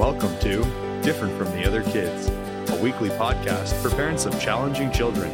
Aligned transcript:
Welcome 0.00 0.38
to 0.38 0.64
Different 1.02 1.36
from 1.36 1.50
the 1.50 1.66
Other 1.66 1.82
Kids, 1.82 2.30
a 2.70 2.82
weekly 2.82 3.10
podcast 3.10 3.74
for 3.82 3.90
parents 3.90 4.24
of 4.24 4.40
challenging 4.40 4.90
children, 4.90 5.30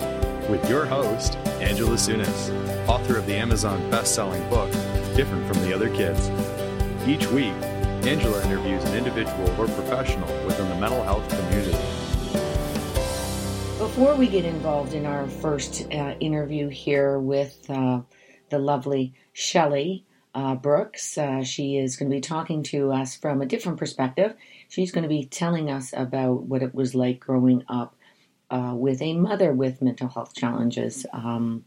with 0.50 0.68
your 0.68 0.84
host, 0.84 1.36
Angela 1.60 1.94
Sunas, 1.94 2.88
author 2.88 3.16
of 3.16 3.26
the 3.26 3.36
Amazon 3.36 3.88
best-selling 3.92 4.42
book, 4.50 4.68
Different 5.14 5.46
from 5.46 5.62
the 5.62 5.72
Other 5.72 5.88
Kids. 5.90 6.30
Each 7.06 7.28
week, 7.28 7.54
Angela 8.02 8.44
interviews 8.44 8.82
an 8.86 8.96
individual 8.96 9.48
or 9.50 9.68
professional 9.68 10.26
within 10.44 10.68
the 10.68 10.74
mental 10.74 11.04
health 11.04 11.28
community. 11.28 11.70
Before 13.78 14.16
we 14.16 14.26
get 14.26 14.44
involved 14.44 14.94
in 14.94 15.06
our 15.06 15.28
first 15.28 15.86
uh, 15.92 16.16
interview 16.18 16.66
here 16.66 17.20
with 17.20 17.70
uh, 17.70 18.00
the 18.50 18.58
lovely 18.58 19.14
Shelley 19.32 20.04
uh, 20.34 20.54
Brooks, 20.54 21.16
uh, 21.16 21.42
she 21.42 21.78
is 21.78 21.96
going 21.96 22.10
to 22.10 22.16
be 22.16 22.20
talking 22.20 22.62
to 22.64 22.92
us 22.92 23.16
from 23.16 23.40
a 23.40 23.46
different 23.46 23.78
perspective. 23.78 24.34
She's 24.68 24.92
going 24.92 25.02
to 25.02 25.08
be 25.08 25.24
telling 25.24 25.70
us 25.70 25.92
about 25.96 26.42
what 26.42 26.62
it 26.62 26.74
was 26.74 26.94
like 26.94 27.20
growing 27.20 27.64
up 27.68 27.96
uh, 28.50 28.72
with 28.74 29.02
a 29.02 29.14
mother 29.14 29.52
with 29.52 29.82
mental 29.82 30.08
health 30.08 30.34
challenges 30.34 31.06
um, 31.12 31.64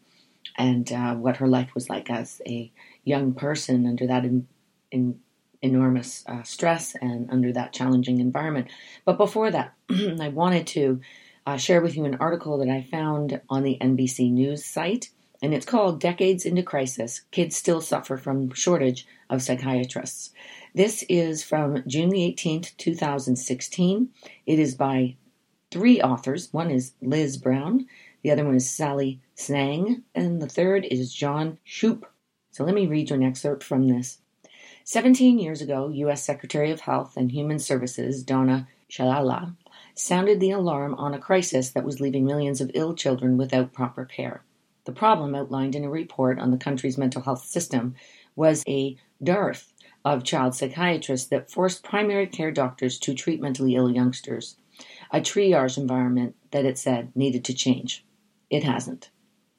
and 0.58 0.92
uh, 0.92 1.16
what 1.16 1.38
her 1.38 1.48
life 1.48 1.74
was 1.74 1.90
like 1.90 2.10
as 2.10 2.42
a 2.48 2.72
young 3.04 3.34
person 3.34 3.86
under 3.86 4.08
that 4.08 4.26
in, 4.26 4.48
in 4.92 5.20
enormous 5.62 6.24
uh, 6.28 6.44
stress 6.44 6.96
and 7.02 7.30
under 7.32 7.52
that 7.52 7.74
challenging 7.74 8.20
environment. 8.20 8.68
But 9.06 9.18
before 9.18 9.52
that, 9.52 9.74
I 9.90 10.30
wanted 10.30 10.68
to 10.68 11.02
uh, 11.46 11.58
share 11.58 11.82
with 11.82 11.96
you 11.96 12.06
an 12.06 12.16
article 12.16 12.58
that 12.60 12.70
I 12.70 12.84
found 12.84 13.42
on 13.50 13.64
the 13.64 13.78
NBC 13.82 14.32
News 14.32 14.64
site, 14.64 15.10
and 15.42 15.54
it's 15.54 15.66
called 15.66 16.02
Decades 16.02 16.46
into 16.46 16.64
Crisis 16.64 17.22
Kids 17.32 17.56
Still 17.56 17.82
Suffer 17.82 18.18
from 18.18 18.52
Shortage 18.54 19.08
of 19.30 19.42
Psychiatrists. 19.42 20.32
This 20.76 21.04
is 21.10 21.44
from 21.44 21.84
June 21.88 22.10
the 22.10 22.36
18th, 22.36 22.76
2016. 22.78 24.10
It 24.46 24.60
is 24.60 24.76
by 24.76 25.16
three 25.72 26.02
authors. 26.02 26.52
One 26.52 26.70
is 26.70 26.94
Liz 27.02 27.38
Brown, 27.38 27.88
the 28.22 28.32
other 28.32 28.44
one 28.44 28.56
is 28.56 28.70
Sally 28.70 29.22
Snang, 29.36 30.04
and 30.14 30.42
the 30.42 30.50
third 30.50 30.86
is 30.86 31.14
John 31.14 31.58
Shoup. 31.66 32.04
So 32.52 32.64
let 32.64 32.76
me 32.76 32.88
read 32.88 33.10
you 33.10 33.16
an 33.16 33.24
excerpt 33.24 33.64
from 33.64 33.88
this. 33.88 34.20
17 34.84 35.40
years 35.40 35.62
ago, 35.62 35.90
U.S. 35.90 36.24
Secretary 36.24 36.72
of 36.72 36.82
Health 36.82 37.16
and 37.16 37.32
Human 37.32 37.60
Services 37.60 38.24
Donna 38.24 38.68
Shalala 38.90 39.56
sounded 39.94 40.40
the 40.40 40.52
alarm 40.52 40.96
on 40.96 41.14
a 41.14 41.20
crisis 41.20 41.70
that 41.70 41.86
was 41.86 42.00
leaving 42.00 42.26
millions 42.26 42.60
of 42.60 42.72
ill 42.74 42.96
children 42.96 43.38
without 43.38 43.72
proper 43.72 44.04
care. 44.04 44.44
The 44.90 44.96
problem, 44.96 45.36
outlined 45.36 45.76
in 45.76 45.84
a 45.84 45.90
report 45.90 46.40
on 46.40 46.50
the 46.50 46.58
country's 46.58 46.98
mental 46.98 47.22
health 47.22 47.46
system, 47.46 47.94
was 48.36 48.64
a 48.68 48.98
dearth 49.22 49.72
of 50.04 50.24
child 50.24 50.56
psychiatrists 50.56 51.28
that 51.28 51.52
forced 51.52 51.84
primary 51.84 52.26
care 52.26 52.50
doctors 52.50 52.98
to 53.02 53.14
treat 53.14 53.40
mentally 53.40 53.76
ill 53.76 53.92
youngsters. 53.92 54.56
A 55.12 55.22
triage 55.22 55.78
environment 55.78 56.36
that 56.50 56.66
it 56.66 56.80
said 56.80 57.16
needed 57.16 57.46
to 57.46 57.54
change. 57.54 58.04
It 58.50 58.64
hasn't. 58.64 59.12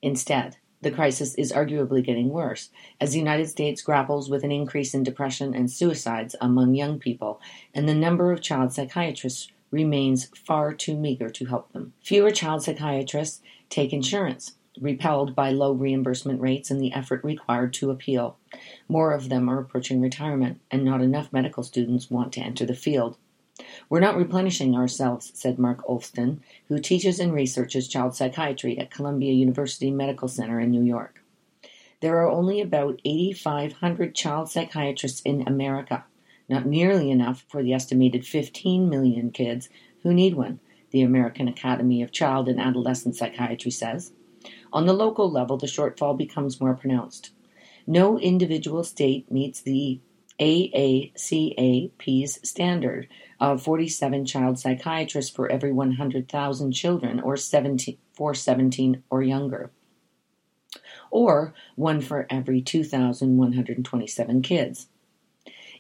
Instead, 0.03 0.57
the 0.81 0.91
crisis 0.91 1.37
is 1.37 1.53
arguably 1.53 2.05
getting 2.05 2.31
worse 2.31 2.71
as 3.01 3.13
the 3.13 3.21
United 3.21 3.49
States 3.49 3.83
grapples 3.83 4.29
with 4.29 4.43
an 4.43 4.51
increase 4.51 4.95
in 4.95 5.05
depression 5.05 5.55
and 5.55 5.71
suicides 5.71 6.35
among 6.41 6.75
young 6.75 6.99
people, 6.99 7.41
and 7.73 7.89
the 7.89 7.95
number 7.95 8.33
of 8.33 8.41
child 8.41 8.73
psychiatrists 8.73 9.47
remains 9.71 10.25
far 10.37 10.75
too 10.75 10.97
meager 10.97 11.31
to 11.31 11.47
help 11.47 11.73
them. 11.73 11.93
Fewer 12.03 12.33
child 12.33 12.65
psychiatrists 12.65 13.41
take 13.69 13.93
insurance, 13.93 14.57
repelled 14.81 15.35
by 15.35 15.51
low 15.51 15.73
reimbursement 15.73 16.41
rates 16.41 16.71
and 16.71 16.81
the 16.81 16.93
effort 16.93 17.23
required 17.23 17.73
to 17.75 17.91
appeal. 17.91 18.37
More 18.89 19.13
of 19.13 19.29
them 19.29 19.49
are 19.49 19.61
approaching 19.61 20.01
retirement, 20.01 20.61
and 20.71 20.85
not 20.85 21.03
enough 21.03 21.33
medical 21.33 21.63
students 21.63 22.11
want 22.11 22.33
to 22.33 22.41
enter 22.41 22.65
the 22.65 22.75
field. 22.75 23.17
We're 23.89 24.01
not 24.01 24.17
replenishing 24.17 24.75
ourselves, 24.75 25.33
said 25.35 25.59
Mark 25.59 25.83
Olfson, 25.87 26.41
who 26.69 26.79
teaches 26.79 27.21
and 27.21 27.33
researches 27.33 27.89
child 27.89 28.15
psychiatry 28.15 28.79
at 28.79 28.91
Columbia 28.91 29.33
University 29.33 29.91
Medical 29.91 30.29
Center 30.29 30.59
in 30.59 30.71
New 30.71 30.83
York. 30.83 31.23
There 32.01 32.17
are 32.17 32.31
only 32.31 32.63
about 32.63 33.01
8,500 33.05 34.15
child 34.15 34.51
psychiatrists 34.51 35.21
in 35.21 35.47
America, 35.47 36.05
not 36.49 36.65
nearly 36.65 37.11
enough 37.11 37.45
for 37.49 37.63
the 37.63 37.75
estimated 37.75 38.27
15 38.27 38.89
million 38.89 39.31
kids 39.31 39.69
who 40.03 40.15
need 40.15 40.35
one, 40.35 40.61
the 40.91 41.03
American 41.03 41.47
Academy 41.47 42.03
of 42.03 42.11
Child 42.11 42.49
and 42.49 42.59
Adolescent 42.59 43.17
Psychiatry 43.17 43.71
says. 43.71 44.13
On 44.73 44.87
the 44.87 44.93
local 44.93 45.31
level, 45.31 45.57
the 45.57 45.67
shortfall 45.67 46.17
becomes 46.17 46.61
more 46.61 46.75
pronounced. 46.75 47.31
No 47.87 48.19
individual 48.19 48.85
state 48.85 49.31
meets 49.31 49.61
the 49.61 50.01
AACAP's 50.41 52.49
standard 52.49 53.09
of 53.39 53.63
47 53.63 54.25
child 54.27 54.59
psychiatrists 54.59 55.35
for 55.35 55.51
every 55.51 55.73
100,000 55.73 56.73
children, 56.73 57.21
or 57.21 57.37
17, 57.37 57.99
for 58.15 58.35
17 58.35 59.03
or 59.11 59.23
younger, 59.23 59.71
or 61.11 61.53
one 61.77 62.01
for 62.01 62.27
every 62.31 62.63
2,127 62.63 64.43
kids. 64.43 64.87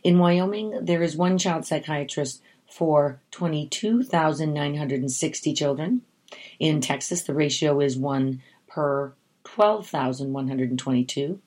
In 0.03 0.19
Wyoming, 0.19 0.85
there 0.85 1.03
is 1.03 1.17
one 1.17 1.39
child 1.39 1.65
psychiatrist 1.65 2.43
for 2.67 3.23
22,960 3.31 5.55
children. 5.55 6.03
In 6.59 6.81
Texas, 6.81 7.23
the 7.23 7.35
ratio 7.35 7.81
is 7.81 7.99
1 7.99 8.43
per 8.71 9.15
12,122. 9.45 11.41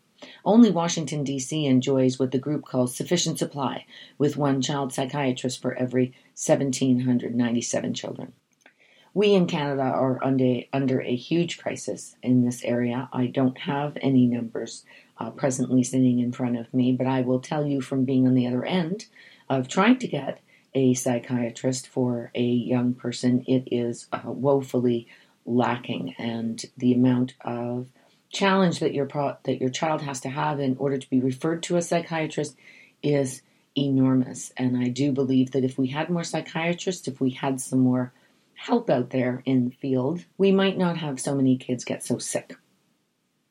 Only 0.45 0.71
Washington, 0.71 1.23
D.C. 1.23 1.65
enjoys 1.65 2.19
what 2.19 2.31
the 2.31 2.37
group 2.37 2.65
calls 2.65 2.95
sufficient 2.95 3.39
supply, 3.39 3.85
with 4.17 4.37
one 4.37 4.61
child 4.61 4.93
psychiatrist 4.93 5.61
for 5.61 5.73
every 5.75 6.13
1,797 6.35 7.93
children. 7.93 8.33
We 9.13 9.33
in 9.33 9.47
Canada 9.47 9.83
are 9.83 10.23
under, 10.23 10.61
under 10.71 11.01
a 11.01 11.15
huge 11.15 11.59
crisis 11.59 12.15
in 12.23 12.43
this 12.43 12.63
area. 12.63 13.09
I 13.13 13.27
don't 13.27 13.57
have 13.59 13.97
any 14.01 14.25
numbers 14.25 14.85
uh, 15.19 15.29
presently 15.31 15.83
sitting 15.83 16.19
in 16.19 16.31
front 16.31 16.57
of 16.57 16.73
me, 16.73 16.93
but 16.93 17.05
I 17.05 17.21
will 17.21 17.39
tell 17.39 17.65
you 17.65 17.81
from 17.81 18.05
being 18.05 18.25
on 18.25 18.33
the 18.33 18.47
other 18.47 18.65
end 18.65 19.05
of 19.49 19.67
trying 19.67 19.99
to 19.99 20.07
get 20.07 20.39
a 20.75 20.93
psychiatrist 20.93 21.87
for 21.87 22.31
a 22.33 22.43
young 22.43 22.93
person, 22.93 23.43
it 23.47 23.67
is 23.71 24.07
uh, 24.11 24.21
woefully 24.25 25.07
lacking, 25.45 26.15
and 26.17 26.63
the 26.77 26.93
amount 26.93 27.33
of 27.41 27.87
challenge 28.31 28.79
that 28.79 28.93
your 28.93 29.05
pro- 29.05 29.37
that 29.43 29.61
your 29.61 29.69
child 29.69 30.01
has 30.01 30.21
to 30.21 30.29
have 30.29 30.59
in 30.59 30.75
order 30.77 30.97
to 30.97 31.09
be 31.09 31.19
referred 31.19 31.63
to 31.63 31.77
a 31.77 31.81
psychiatrist 31.81 32.55
is 33.01 33.41
enormous. 33.77 34.51
And 34.57 34.77
I 34.77 34.89
do 34.89 35.11
believe 35.11 35.51
that 35.51 35.63
if 35.63 35.77
we 35.77 35.87
had 35.87 36.09
more 36.09 36.23
psychiatrists, 36.23 37.07
if 37.07 37.19
we 37.21 37.31
had 37.31 37.61
some 37.61 37.79
more 37.79 38.13
help 38.55 38.89
out 38.89 39.09
there 39.09 39.41
in 39.45 39.65
the 39.65 39.75
field, 39.75 40.23
we 40.37 40.51
might 40.51 40.77
not 40.77 40.97
have 40.97 41.19
so 41.19 41.35
many 41.35 41.57
kids 41.57 41.83
get 41.83 42.03
so 42.03 42.17
sick. 42.17 42.55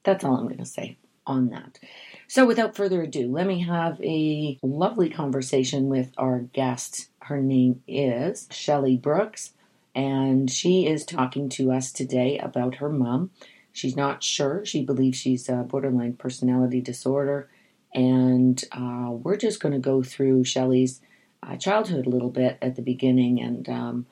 That's 0.05 0.25
all 0.25 0.37
I'm 0.37 0.47
going 0.47 0.59
to 0.59 0.65
say 0.65 0.97
on 1.27 1.51
that. 1.51 1.79
So, 2.27 2.47
without 2.47 2.77
further 2.77 3.03
ado, 3.03 3.29
let 3.31 3.47
me 3.47 3.61
have 3.63 4.01
a 4.03 4.59
lovely 4.63 5.11
conversation 5.11 5.89
with 5.89 6.13
our 6.17 6.41
guest. 6.41 7.09
Her 7.21 7.41
name 7.41 7.83
is 7.87 8.49
Shelley 8.51 8.97
Brooks, 8.97 9.53
and 9.95 10.51
she 10.51 10.87
is 10.87 11.05
talking 11.05 11.49
to 11.51 11.73
us 11.73 11.93
today 11.93 12.39
about 12.39 12.77
her 12.77 12.89
mom. 12.89 13.31
She's 13.73 13.97
not 13.97 14.23
sure. 14.23 14.65
She 14.65 14.85
believes 14.85 15.19
she's 15.19 15.49
a 15.49 15.57
borderline 15.57 16.15
personality 16.15 16.81
disorder, 16.81 17.49
and 17.95 18.63
uh, 18.73 19.11
we're 19.11 19.37
just 19.37 19.61
going 19.61 19.73
to 19.73 19.79
go 19.79 20.03
through 20.03 20.45
Shelley's 20.45 21.01
uh, 21.43 21.57
childhood 21.57 22.07
a 22.07 22.11
little 22.11 22.31
bit 22.31 22.59
at 22.63 22.77
the 22.77 22.83
beginning 22.83 23.41
and 23.41 23.69
um, 23.69 24.07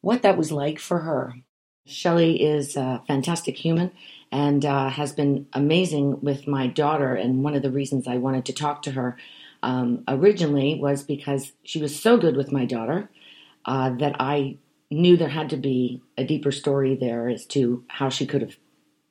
what 0.00 0.22
that 0.22 0.36
was 0.36 0.50
like 0.50 0.78
for 0.78 1.00
her. 1.00 1.34
Shelley 1.86 2.42
is 2.42 2.76
a 2.76 3.02
fantastic 3.06 3.58
human 3.58 3.90
and 4.32 4.64
uh, 4.64 4.88
has 4.88 5.12
been 5.12 5.46
amazing 5.52 6.20
with 6.22 6.46
my 6.46 6.66
daughter. 6.66 7.14
And 7.14 7.44
one 7.44 7.54
of 7.54 7.62
the 7.62 7.70
reasons 7.70 8.08
I 8.08 8.16
wanted 8.16 8.46
to 8.46 8.52
talk 8.52 8.82
to 8.82 8.92
her 8.92 9.16
um, 9.62 10.02
originally 10.08 10.78
was 10.80 11.02
because 11.02 11.52
she 11.62 11.80
was 11.80 11.98
so 11.98 12.16
good 12.16 12.36
with 12.36 12.52
my 12.52 12.64
daughter 12.64 13.10
uh, 13.66 13.90
that 13.90 14.16
I 14.18 14.56
knew 15.00 15.16
there 15.16 15.28
had 15.28 15.50
to 15.50 15.56
be 15.56 16.02
a 16.16 16.24
deeper 16.24 16.52
story 16.52 16.94
there 16.94 17.28
as 17.28 17.44
to 17.46 17.84
how 17.88 18.08
she 18.08 18.26
could 18.26 18.42
have 18.42 18.56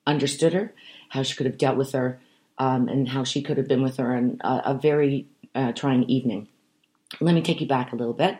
understood 0.06 0.54
her, 0.54 0.74
how 1.10 1.24
she 1.24 1.36
could 1.36 1.46
have 1.46 1.58
dealt 1.58 1.78
with 1.78 1.92
her, 1.92 2.20
um, 2.58 2.88
and 2.88 3.10
how 3.10 3.24
she 3.24 3.42
could 3.42 3.58
have 3.58 3.68
been 3.68 3.84
with 3.84 3.98
her 3.98 4.16
in 4.16 4.40
a, 4.42 4.62
a 4.66 4.74
very 4.74 5.28
uh, 5.56 5.72
trying 5.72 6.04
evening. 6.04 6.48
Let 7.20 7.36
me 7.36 7.42
take 7.42 7.62
you 7.62 7.68
back 7.68 7.94
a 7.94 7.96
little 7.96 8.14
bit. 8.14 8.40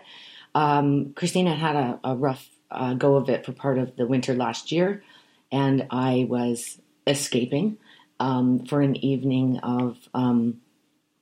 Um, 0.56 1.14
Christina 1.14 1.56
had 1.56 1.76
a, 1.76 2.00
a 2.04 2.16
rough 2.16 2.50
uh, 2.70 2.94
go 2.96 3.16
of 3.16 3.30
it 3.30 3.46
for 3.46 3.52
part 3.52 3.78
of 3.78 3.96
the 3.96 4.08
winter 4.08 4.34
last 4.34 4.72
year 4.72 5.04
and 5.54 5.86
I 5.92 6.26
was 6.28 6.82
escaping 7.06 7.78
um, 8.20 8.66
for 8.66 8.82
an 8.82 8.96
evening 9.06 9.60
of, 9.60 9.98
um, 10.16 10.62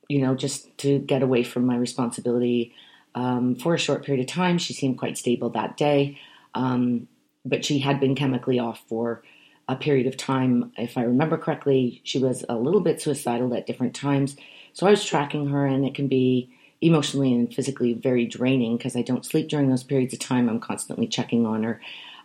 you 0.07 0.21
know, 0.21 0.35
just 0.35 0.75
to 0.79 0.99
get 0.99 1.21
away 1.21 1.43
from 1.43 1.65
my 1.65 1.75
responsibility 1.75 2.73
um, 3.15 3.55
for 3.55 3.73
a 3.73 3.79
short 3.79 4.05
period 4.05 4.21
of 4.21 4.33
time. 4.33 4.57
She 4.57 4.73
seemed 4.73 4.97
quite 4.97 5.17
stable 5.17 5.49
that 5.51 5.77
day, 5.77 6.17
um, 6.53 7.07
but 7.45 7.65
she 7.65 7.79
had 7.79 7.99
been 7.99 8.15
chemically 8.15 8.59
off 8.59 8.81
for 8.87 9.23
a 9.67 9.75
period 9.75 10.07
of 10.07 10.17
time. 10.17 10.71
If 10.77 10.97
I 10.97 11.03
remember 11.03 11.37
correctly, 11.37 12.01
she 12.03 12.19
was 12.19 12.43
a 12.49 12.55
little 12.55 12.81
bit 12.81 13.01
suicidal 13.01 13.53
at 13.55 13.67
different 13.67 13.95
times. 13.95 14.35
So 14.73 14.87
I 14.87 14.91
was 14.91 15.05
tracking 15.05 15.47
her, 15.49 15.65
and 15.65 15.85
it 15.85 15.95
can 15.95 16.07
be 16.07 16.51
emotionally 16.81 17.33
and 17.33 17.53
physically 17.53 17.93
very 17.93 18.25
draining 18.25 18.77
because 18.77 18.95
I 18.95 19.03
don't 19.03 19.25
sleep 19.25 19.49
during 19.49 19.69
those 19.69 19.83
periods 19.83 20.13
of 20.13 20.19
time. 20.19 20.49
I'm 20.49 20.59
constantly 20.59 21.07
checking 21.07 21.45
on 21.45 21.63
her. 21.63 21.81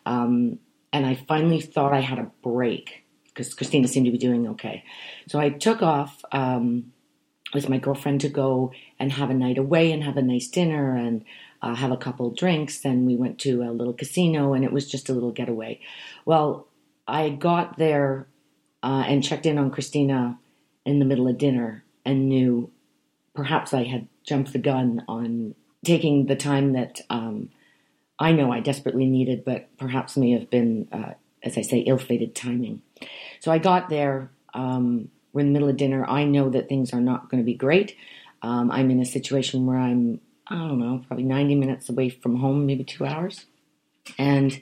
Um, 0.07 0.59
and 0.93 1.05
I 1.05 1.15
finally 1.15 1.61
thought 1.61 1.93
I 1.93 2.01
had 2.01 2.19
a 2.19 2.31
break 2.43 3.05
because 3.27 3.53
Christina 3.53 3.87
seemed 3.87 4.07
to 4.07 4.13
be 4.13 4.19
doing 4.19 4.49
okay. 4.49 4.83
So 5.29 5.39
I 5.39 5.51
took 5.51 5.83
off 5.83 6.25
um, 6.33 6.93
with 7.53 7.69
my 7.69 7.79
girlfriend 7.79 8.23
to 8.23 8.29
go 8.29 8.73
and 8.99 9.13
have 9.13 9.31
a 9.31 9.35
night 9.35 9.59
away 9.59 9.93
and 9.93 10.05
have 10.05 10.17
a 10.17 10.23
nice 10.23 10.49
dinner 10.49 10.97
and 10.97 11.25
uh, 11.63 11.75
have 11.75 11.91
a 11.93 11.97
couple 11.97 12.31
drinks. 12.31 12.79
Then 12.79 13.07
we 13.07 13.17
went 13.17 13.39
to 13.41 13.63
a 13.63 13.71
little 13.73 13.93
casino 13.93 14.53
and 14.53 14.65
it 14.65 14.73
was 14.73 14.91
just 14.91 15.09
a 15.09 15.13
little 15.13 15.33
getaway. 15.33 15.81
Well, 16.25 16.69
I 17.07 17.31
got 17.31 17.79
there 17.79 18.27
uh, 18.83 19.05
and 19.07 19.23
checked 19.23 19.47
in 19.47 19.59
on 19.59 19.71
Christina 19.71 20.39
in 20.85 20.99
the 20.99 21.05
middle 21.05 21.29
of 21.29 21.39
dinner 21.39 21.85
and 22.05 22.29
knew 22.29 22.71
perhaps 23.35 23.75
I 23.75 23.85
had 23.85 24.09
jumped 24.25 24.53
the 24.53 24.59
gun 24.59 25.05
on 25.09 25.55
taking 25.85 26.27
the 26.27 26.37
time 26.37 26.73
that 26.73 27.01
um, 27.11 27.51
I 28.19 28.33
know 28.33 28.51
I 28.53 28.61
desperately 28.61 29.07
needed, 29.07 29.45
but 29.45 29.69
perhaps 29.79 30.17
may 30.17 30.33
have 30.33 30.51
been, 30.51 30.89
uh, 30.91 31.13
as 31.43 31.59
I 31.59 31.63
say, 31.63 31.79
ill 31.81 31.99
fated 31.99 32.35
timing. 32.35 32.83
So 33.41 33.53
I 33.53 33.59
got 33.59 33.89
there. 33.89 34.31
Um, 34.55 35.11
we're 35.33 35.43
in 35.43 35.49
the 35.49 35.53
middle 35.53 35.69
of 35.69 35.77
dinner. 35.77 36.05
I 36.09 36.25
know 36.25 36.49
that 36.51 36.69
things 36.69 36.93
are 36.95 37.01
not 37.01 37.31
going 37.31 37.43
to 37.43 37.47
be 37.47 37.55
great. 37.55 37.95
Um, 38.43 38.71
I'm 38.71 38.91
in 38.91 39.01
a 39.01 39.05
situation 39.05 39.67
where 39.67 39.79
I'm, 39.79 40.21
I 40.47 40.55
don't 40.55 40.79
know, 40.79 41.03
probably 41.07 41.25
90 41.25 41.55
minutes 41.57 41.89
away 41.89 42.11
from 42.11 42.37
home, 42.37 42.67
maybe 42.67 42.85
two 42.85 43.05
hours. 43.05 43.47
And 44.19 44.61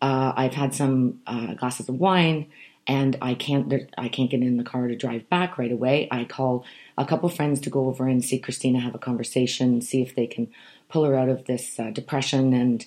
uh, 0.00 0.32
I've 0.36 0.54
had 0.54 0.74
some 0.74 1.20
uh, 1.26 1.54
glasses 1.54 1.88
of 1.88 1.96
wine 1.96 2.46
and 2.88 3.16
I 3.20 3.34
can't 3.34 3.72
I 3.98 4.08
can't 4.08 4.30
get 4.30 4.40
in 4.40 4.56
the 4.56 4.64
car 4.64 4.88
to 4.88 4.96
drive 4.96 5.28
back 5.28 5.58
right 5.58 5.70
away. 5.70 6.08
I 6.10 6.24
call 6.24 6.64
a 6.96 7.04
couple 7.04 7.28
friends 7.28 7.60
to 7.60 7.70
go 7.70 7.86
over 7.86 8.08
and 8.08 8.24
see 8.24 8.38
Christina, 8.38 8.80
have 8.80 8.94
a 8.94 8.98
conversation, 8.98 9.82
see 9.82 10.00
if 10.00 10.14
they 10.14 10.26
can 10.26 10.48
pull 10.88 11.04
her 11.04 11.14
out 11.14 11.28
of 11.28 11.44
this 11.44 11.78
uh, 11.78 11.90
depression 11.90 12.54
and 12.54 12.86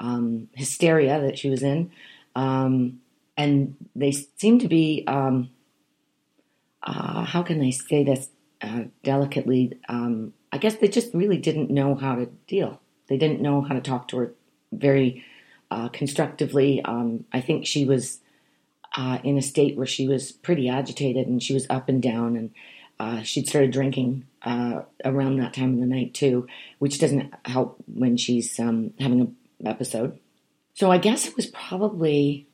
um, 0.00 0.48
hysteria 0.54 1.20
that 1.20 1.38
she 1.38 1.50
was 1.50 1.62
in. 1.62 1.92
Um, 2.34 3.00
and 3.36 3.76
they 3.94 4.12
seem 4.12 4.58
to 4.58 4.68
be, 4.68 5.04
um, 5.06 5.50
uh, 6.82 7.24
how 7.24 7.42
can 7.42 7.62
I 7.62 7.70
say 7.70 8.04
this 8.04 8.28
uh, 8.62 8.84
delicately? 9.02 9.78
Um, 9.88 10.32
I 10.52 10.58
guess 10.58 10.76
they 10.76 10.88
just 10.88 11.12
really 11.14 11.38
didn't 11.38 11.70
know 11.70 11.94
how 11.94 12.14
to 12.14 12.26
deal. 12.46 12.80
They 13.08 13.16
didn't 13.16 13.42
know 13.42 13.62
how 13.62 13.74
to 13.74 13.80
talk 13.80 14.08
to 14.08 14.18
her 14.18 14.34
very 14.72 15.24
uh, 15.70 15.88
constructively. 15.88 16.82
Um, 16.84 17.24
I 17.32 17.40
think 17.40 17.66
she 17.66 17.84
was 17.84 18.20
uh, 18.96 19.18
in 19.24 19.38
a 19.38 19.42
state 19.42 19.76
where 19.76 19.86
she 19.86 20.06
was 20.06 20.32
pretty 20.32 20.68
agitated 20.68 21.26
and 21.26 21.42
she 21.42 21.54
was 21.54 21.66
up 21.70 21.88
and 21.88 22.02
down 22.02 22.36
and 22.36 22.50
uh, 23.00 23.22
she'd 23.22 23.48
started 23.48 23.72
drinking 23.72 24.24
uh, 24.42 24.82
around 25.04 25.38
that 25.38 25.54
time 25.54 25.74
of 25.74 25.80
the 25.80 25.86
night 25.86 26.14
too, 26.14 26.46
which 26.78 27.00
doesn't 27.00 27.32
help 27.44 27.82
when 27.92 28.16
she's 28.16 28.60
um, 28.60 28.92
having 29.00 29.20
an 29.20 29.36
episode. 29.66 30.18
So 30.74 30.90
I 30.90 30.98
guess 30.98 31.26
it 31.26 31.36
was 31.36 31.46
probably 31.46 32.46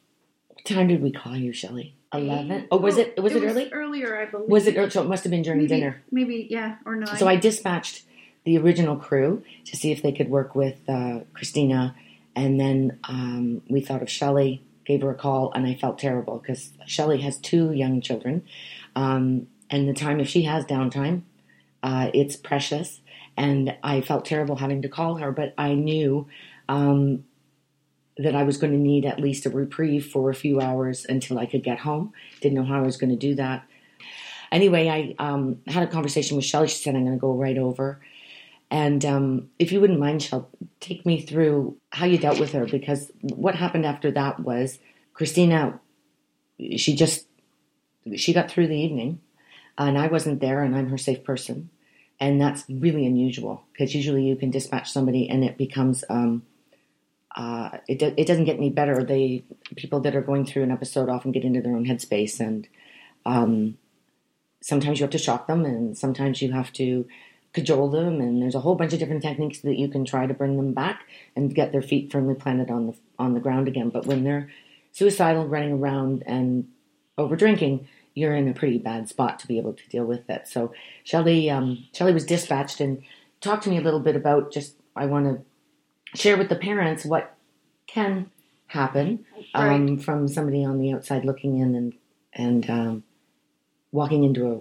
what 0.49 0.65
time 0.65 0.89
did 0.89 1.03
we 1.03 1.13
call 1.13 1.37
you, 1.37 1.53
Shelley? 1.53 1.98
Eleven? 2.13 2.67
Oh, 2.71 2.79
was 2.79 2.97
Oh, 2.97 3.01
it? 3.03 3.23
Was 3.23 3.35
it, 3.35 3.43
was 3.43 3.53
early? 3.53 3.73
Earlier, 3.73 4.17
I 4.19 4.25
believe. 4.27 4.49
Was 4.49 4.67
it? 4.67 4.93
So 4.93 5.03
it 5.03 5.09
must 5.09 5.25
have 5.25 5.31
been 5.31 5.43
during 5.43 5.59
maybe, 5.61 5.69
dinner. 5.69 6.03
Maybe, 6.11 6.47
yeah, 6.51 6.77
or 6.87 6.97
nine. 6.97 7.17
So 7.17 7.29
I 7.29 7.37
dispatched 7.37 8.05
the 8.45 8.57
original 8.59 8.97
crew 8.97 9.43
to 9.67 9.77
see 9.77 9.93
if 9.93 10.03
they 10.03 10.13
could 10.13 10.31
work 10.31 10.55
with 10.55 10.79
uh, 10.89 11.21
Christina, 11.35 11.95
and 12.35 12.59
then 12.59 12.99
um, 13.05 13.63
we 13.69 13.81
thought 13.81 14.03
of 14.03 14.11
Shelley. 14.11 14.63
Gave 14.87 15.03
her 15.03 15.11
a 15.11 15.15
call, 15.15 15.53
and 15.53 15.67
I 15.67 15.75
felt 15.75 15.99
terrible 15.99 16.39
because 16.39 16.73
Shelley 16.87 17.21
has 17.21 17.37
two 17.37 17.73
young 17.73 18.01
children, 18.01 18.43
um, 18.97 19.47
and 19.69 19.87
the 19.87 19.93
time 19.93 20.19
if 20.19 20.29
she 20.29 20.45
has 20.45 20.65
downtime, 20.65 21.25
uh, 21.83 22.11
it's 22.15 22.37
precious. 22.37 23.01
And 23.37 23.77
I 23.85 24.01
felt 24.01 24.25
terrible 24.25 24.57
having 24.57 24.81
to 24.83 24.89
call 24.89 25.17
her, 25.17 25.31
but 25.31 25.53
I 25.59 25.75
knew 25.75 26.27
um, 26.71 27.25
that 28.19 28.35
I 28.35 28.43
was 28.43 28.57
going 28.57 28.73
to 28.73 28.79
need 28.79 29.07
at 29.07 29.21
least 29.21 29.47
a 29.47 29.51
reprieve 29.51 30.07
for 30.07 30.29
a 30.29 30.35
few 30.35 30.61
hours 30.61 31.07
until 31.09 31.39
I 31.39 31.47
could 31.47 31.63
get 31.63 31.79
home. 31.79 32.13
Didn't 32.41 32.59
know 32.59 32.65
how 32.65 32.79
I 32.79 32.87
was 32.87 32.97
going 32.97 33.11
to 33.11 33.17
do 33.17 33.37
that. 33.37 33.65
Anyway, 34.51 34.89
I 34.89 35.15
um, 35.19 35.61
had 35.67 35.83
a 35.83 35.87
conversation 35.87 36.37
with 36.37 36.45
Shelley. 36.45 36.69
She 36.69 36.83
said, 36.83 36.97
I'm 36.97 37.05
going 37.05 37.17
to 37.17 37.21
go 37.21 37.33
right 37.33 37.59
over. 37.59 38.01
And 38.71 39.05
um, 39.05 39.51
if 39.59 39.73
you 39.73 39.81
wouldn't 39.81 40.01
mind, 40.01 40.23
Shell, 40.23 40.51
take 40.81 41.07
me 41.07 41.23
through 41.23 41.77
how 41.91 42.07
you 42.07 42.19
dealt 42.19 42.41
with 42.41 42.53
her 42.53 42.67
because 42.67 43.11
what 43.23 43.55
happened 43.55 43.87
after 43.87 44.11
that 44.11 44.41
was 44.41 44.79
Christina, 45.15 45.81
she 46.77 46.95
just, 46.95 47.27
she 48.17 48.33
got 48.33 48.51
through 48.51 48.67
the 48.67 48.79
evening 48.79 49.21
and 49.79 49.97
I 49.97 50.09
wasn't 50.09 50.41
there 50.41 50.63
and 50.63 50.77
I'm 50.77 50.91
her 50.91 50.99
safe 50.99 51.25
person. 51.25 51.71
And 52.21 52.41
that's 52.41 52.65
really 52.69 53.07
unusual 53.07 53.63
because 53.73 53.95
usually 53.95 54.25
you 54.25 54.37
can 54.37 54.51
dispatch 54.51 54.91
somebody 54.91 55.29
and 55.29 55.45
it 55.45 55.57
becomes, 55.57 56.05
um, 56.11 56.43
uh, 57.39 57.79
it, 57.87 58.01
do- 58.01 58.15
it 58.17 58.27
doesn't 58.27 58.45
get 58.45 58.57
any 58.57 58.69
better. 58.69 59.05
They, 59.05 59.45
people 59.77 60.01
that 60.01 60.17
are 60.17 60.21
going 60.21 60.45
through 60.45 60.65
an 60.65 60.73
episode 60.73 61.09
often 61.09 61.33
get 61.33 61.45
into 61.45 61.63
their 61.63 61.75
own 61.75 61.87
headspace 61.87 62.41
and 62.41 62.69
um, 63.25 63.79
sometimes 64.61 64.99
you 64.99 65.05
have 65.05 65.13
to 65.13 65.19
shock 65.19 65.47
them 65.47 65.65
and 65.65 65.97
sometimes 65.97 66.43
you 66.43 66.53
have 66.53 66.73
to 66.75 67.07
cajole 67.53 67.91
them. 67.91 68.21
And 68.21 68.43
there's 68.43 68.57
a 68.57 68.61
whole 68.61 68.75
bunch 68.75 68.93
of 68.93 68.99
different 68.99 69.23
techniques 69.23 69.61
that 69.61 69.79
you 69.79 69.89
can 69.89 70.05
try 70.05 70.27
to 70.27 70.35
bring 70.35 70.57
them 70.57 70.75
back 70.75 71.05
and 71.37 71.55
get 71.55 71.71
their 71.71 71.81
feet 71.81 72.11
firmly 72.11 72.35
planted 72.35 72.71
on 72.71 72.89
the 72.89 72.95
on 73.19 73.35
the 73.35 73.41
ground 73.41 73.69
again. 73.69 73.91
But 73.91 74.05
when 74.05 74.25
they're 74.25 74.51
suicidal 74.91 75.47
running 75.47 75.75
around 75.75 76.25
and 76.27 76.69
over 77.17 77.37
drinking 77.37 77.87
you're 78.15 78.35
in 78.35 78.49
a 78.49 78.55
pretty 78.55 78.79
bad 78.79 79.09
spot 79.09 79.39
to 79.39 79.47
be 79.47 79.59
able 79.59 79.73
to 79.73 79.89
deal 79.89 80.05
with 80.05 80.29
it. 80.29 80.49
So 80.49 80.73
Shelley 81.05 81.49
um, 81.51 81.87
Shelley 81.93 82.13
was 82.13 82.27
dispatched 82.27 82.81
and 82.81 83.03
talk 83.41 83.61
to 83.63 83.71
me 83.71 83.79
a 83.79 83.81
little 83.81 84.01
bit 84.01 84.17
about 84.17 84.51
just 84.51 84.75
I 84.97 85.07
want 85.07 85.27
to 85.27 85.45
share 86.15 86.37
with 86.37 86.49
the 86.49 86.57
parents 86.57 87.05
what 87.05 87.35
can 87.87 88.31
happen 88.69 89.25
um, 89.55 89.99
from 89.99 90.29
somebody 90.29 90.65
on 90.65 90.79
the 90.79 90.93
outside 90.93 91.25
looking 91.25 91.59
in 91.59 91.75
and 91.75 91.95
and 92.35 92.71
um, 92.71 93.03
walking 93.91 94.25
into 94.25 94.53
a 94.53 94.61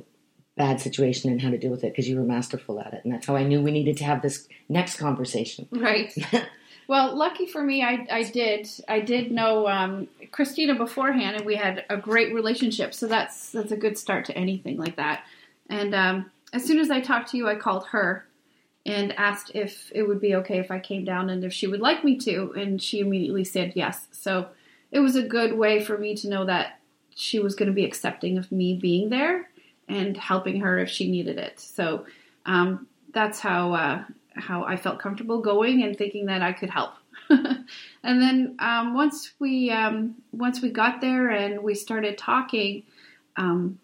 bad 0.58 0.82
situation 0.82 1.30
and 1.32 1.42
how 1.42 1.52
to 1.52 1.58
deal 1.58 1.70
with 1.70 1.84
it 1.84 1.92
because 1.92 2.10
you 2.10 2.18
were 2.18 2.24
masterful 2.24 2.80
at 2.80 2.94
it. 2.94 3.02
And 3.04 3.14
that's 3.14 3.28
how 3.28 3.36
I 3.36 3.44
knew 3.44 3.62
we 3.62 3.72
needed 3.72 3.98
to 3.98 4.04
have 4.06 4.22
this 4.22 4.48
next 4.68 4.98
conversation. 4.98 5.68
Right. 5.70 6.14
well, 6.88 7.16
lucky 7.16 7.46
for 7.46 7.62
me, 7.64 7.84
I, 7.84 8.08
I 8.10 8.24
did. 8.24 8.68
I 8.88 9.00
did 9.00 9.32
know 9.32 9.68
um, 9.68 10.08
Christina 10.32 10.74
beforehand, 10.74 11.36
and 11.36 11.46
we 11.46 11.56
had 11.56 11.86
a 11.90 11.98
great 11.98 12.34
relationship. 12.34 12.94
So 12.94 13.08
that's 13.08 13.52
that's 13.52 13.72
a 13.72 13.78
good 13.78 13.98
start 13.98 14.26
to 14.26 14.38
anything 14.38 14.78
like 14.78 14.96
that. 14.96 15.24
And 15.70 15.94
um, 15.94 16.32
as 16.54 16.66
soon 16.66 16.80
as 16.80 16.90
I 16.90 17.02
talked 17.02 17.30
to 17.32 17.38
you, 17.38 17.48
I 17.48 17.56
called 17.56 17.86
her 17.88 18.26
and 18.88 19.14
asked 19.20 19.52
if 19.54 19.92
it 19.94 20.04
would 20.04 20.22
be 20.22 20.34
okay 20.36 20.60
if 20.60 20.72
I 20.72 20.80
came 20.80 21.04
down 21.04 21.30
and 21.30 21.44
if 21.44 21.52
she 21.52 21.68
would 21.68 21.82
like 21.82 22.06
me 22.06 22.18
to, 22.20 22.54
and 22.54 22.82
she 22.82 23.02
immediately 23.02 23.44
said 23.44 23.74
yes. 23.76 24.08
So 24.12 24.48
it 24.92 25.00
was 25.00 25.18
a 25.18 25.22
good 25.22 25.54
way 25.54 25.84
for 25.84 25.98
me 25.98 26.16
to 26.16 26.30
know 26.30 26.46
that 26.46 26.80
she 27.14 27.40
was 27.40 27.54
going 27.54 27.68
to 27.68 27.76
be 27.76 27.84
accepting 27.84 28.38
of 28.38 28.50
me 28.50 28.76
being 28.76 29.10
there 29.10 29.50
and 29.90 30.16
helping 30.16 30.62
her 30.62 30.80
if 30.80 30.90
she 30.90 31.12
needed 31.12 31.38
it. 31.38 31.60
So 31.60 32.06
um, 32.46 32.88
that's 33.14 33.42
how 33.42 33.74
uh, 33.74 34.04
how 34.36 34.64
I 34.64 34.78
felt 34.78 35.00
comfortable 35.00 35.42
going 35.42 35.84
and 35.84 35.98
thinking 35.98 36.28
that 36.28 36.42
I 36.42 36.54
could 36.54 36.70
help. 36.70 36.94
and 37.30 37.66
then 38.04 38.56
um, 38.60 38.94
once 38.94 39.34
we 39.40 39.70
um, 39.70 40.16
once 40.32 40.62
we 40.62 40.70
got 40.70 41.02
there 41.02 41.30
and 41.30 41.62
we 41.62 41.76
started 41.76 42.18
talking, 42.18 42.84
um, 43.36 43.80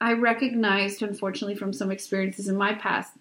I 0.00 0.12
recognized, 0.12 1.02
unfortunately, 1.02 1.56
from 1.56 1.72
some 1.72 1.90
experiences 1.90 2.46
in 2.46 2.56
my 2.56 2.74
past, 2.74 3.14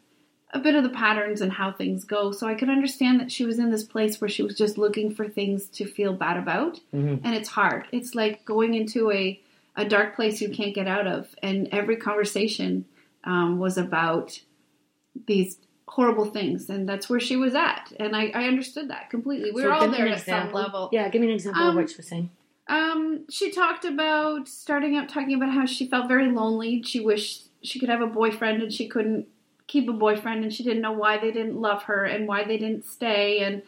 a 0.54 0.60
bit 0.60 0.76
of 0.76 0.84
the 0.84 0.90
patterns 0.90 1.42
and 1.42 1.52
how 1.52 1.72
things 1.72 2.04
go. 2.06 2.32
So 2.32 2.48
I 2.48 2.54
could 2.56 2.70
understand 2.70 3.20
that 3.20 3.32
she 3.32 3.44
was 3.46 3.58
in 3.60 3.72
this 3.72 3.84
place 3.84 4.22
where 4.22 4.30
she 4.30 4.44
was 4.44 4.56
just 4.56 4.78
looking 4.78 5.14
for 5.14 5.28
things 5.28 5.66
to 5.70 5.86
feel 5.86 6.14
bad 6.14 6.38
about, 6.38 6.80
Mhm. 6.94 7.22
and 7.24 7.36
it's 7.36 7.50
hard. 7.50 7.88
It's 7.92 8.14
like 8.16 8.46
going 8.46 8.74
into 8.76 9.12
a 9.12 9.40
a 9.76 9.84
dark 9.84 10.16
place 10.16 10.40
you 10.40 10.50
can't 10.50 10.76
get 10.76 10.88
out 10.88 11.08
of. 11.08 11.34
And 11.42 11.68
every 11.72 11.96
conversation 11.96 12.86
um, 13.24 13.58
was 13.58 13.76
about 13.76 14.40
these 15.26 15.58
horrible 15.88 16.26
things, 16.26 16.70
and 16.70 16.88
that's 16.88 17.10
where 17.10 17.20
she 17.20 17.36
was 17.36 17.56
at. 17.56 17.92
And 18.00 18.16
I, 18.16 18.28
I 18.36 18.44
understood 18.46 18.90
that 18.90 19.10
completely. 19.10 19.52
We 19.52 19.62
So 19.64 19.68
were 19.70 19.74
all 19.74 19.90
there 19.90 20.06
an 20.06 20.12
at 20.14 20.22
some 20.22 20.52
level. 20.52 20.90
Yeah, 20.92 21.10
give 21.10 21.22
me 21.22 21.28
an 21.30 21.34
example 21.34 21.64
of 21.64 21.70
Um, 21.70 21.76
what 21.76 21.90
she 21.90 21.98
was 21.98 22.08
saying. 22.08 22.30
Um, 22.68 23.26
she 23.30 23.50
talked 23.52 23.84
about 23.86 24.48
starting 24.48 24.96
out 24.96 25.10
talking 25.10 25.34
about 25.36 25.50
how 25.52 25.66
she 25.66 25.88
felt 25.88 26.08
very 26.08 26.30
lonely. 26.32 26.84
She 26.84 27.00
wished 27.00 27.48
she 27.64 27.80
could 27.80 27.90
have 27.90 28.02
a 28.02 28.08
boyfriend 28.08 28.62
and 28.62 28.72
she 28.72 28.88
couldn't 28.88 29.28
keep 29.68 29.90
a 29.90 29.94
boyfriend, 29.94 30.44
and 30.44 30.54
she 30.54 30.64
didn't 30.64 30.82
know 30.82 30.92
why 30.92 31.18
they 31.18 31.32
didn't 31.32 31.60
love 31.60 31.84
her 31.84 32.06
and 32.06 32.28
why 32.28 32.44
they 32.44 32.58
didn't 32.58 32.86
stay. 32.86 33.40
And 33.40 33.62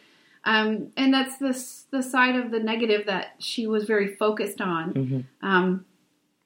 um, 0.44 0.92
and 0.96 1.12
that's 1.12 1.38
this 1.38 1.86
the 1.90 2.02
side 2.02 2.36
of 2.36 2.50
the 2.50 2.60
negative 2.60 3.06
that 3.06 3.34
she 3.38 3.66
was 3.66 3.84
very 3.84 4.14
focused 4.14 4.60
on. 4.60 4.92
Mhm. 4.94 5.24
Um, 5.42 5.84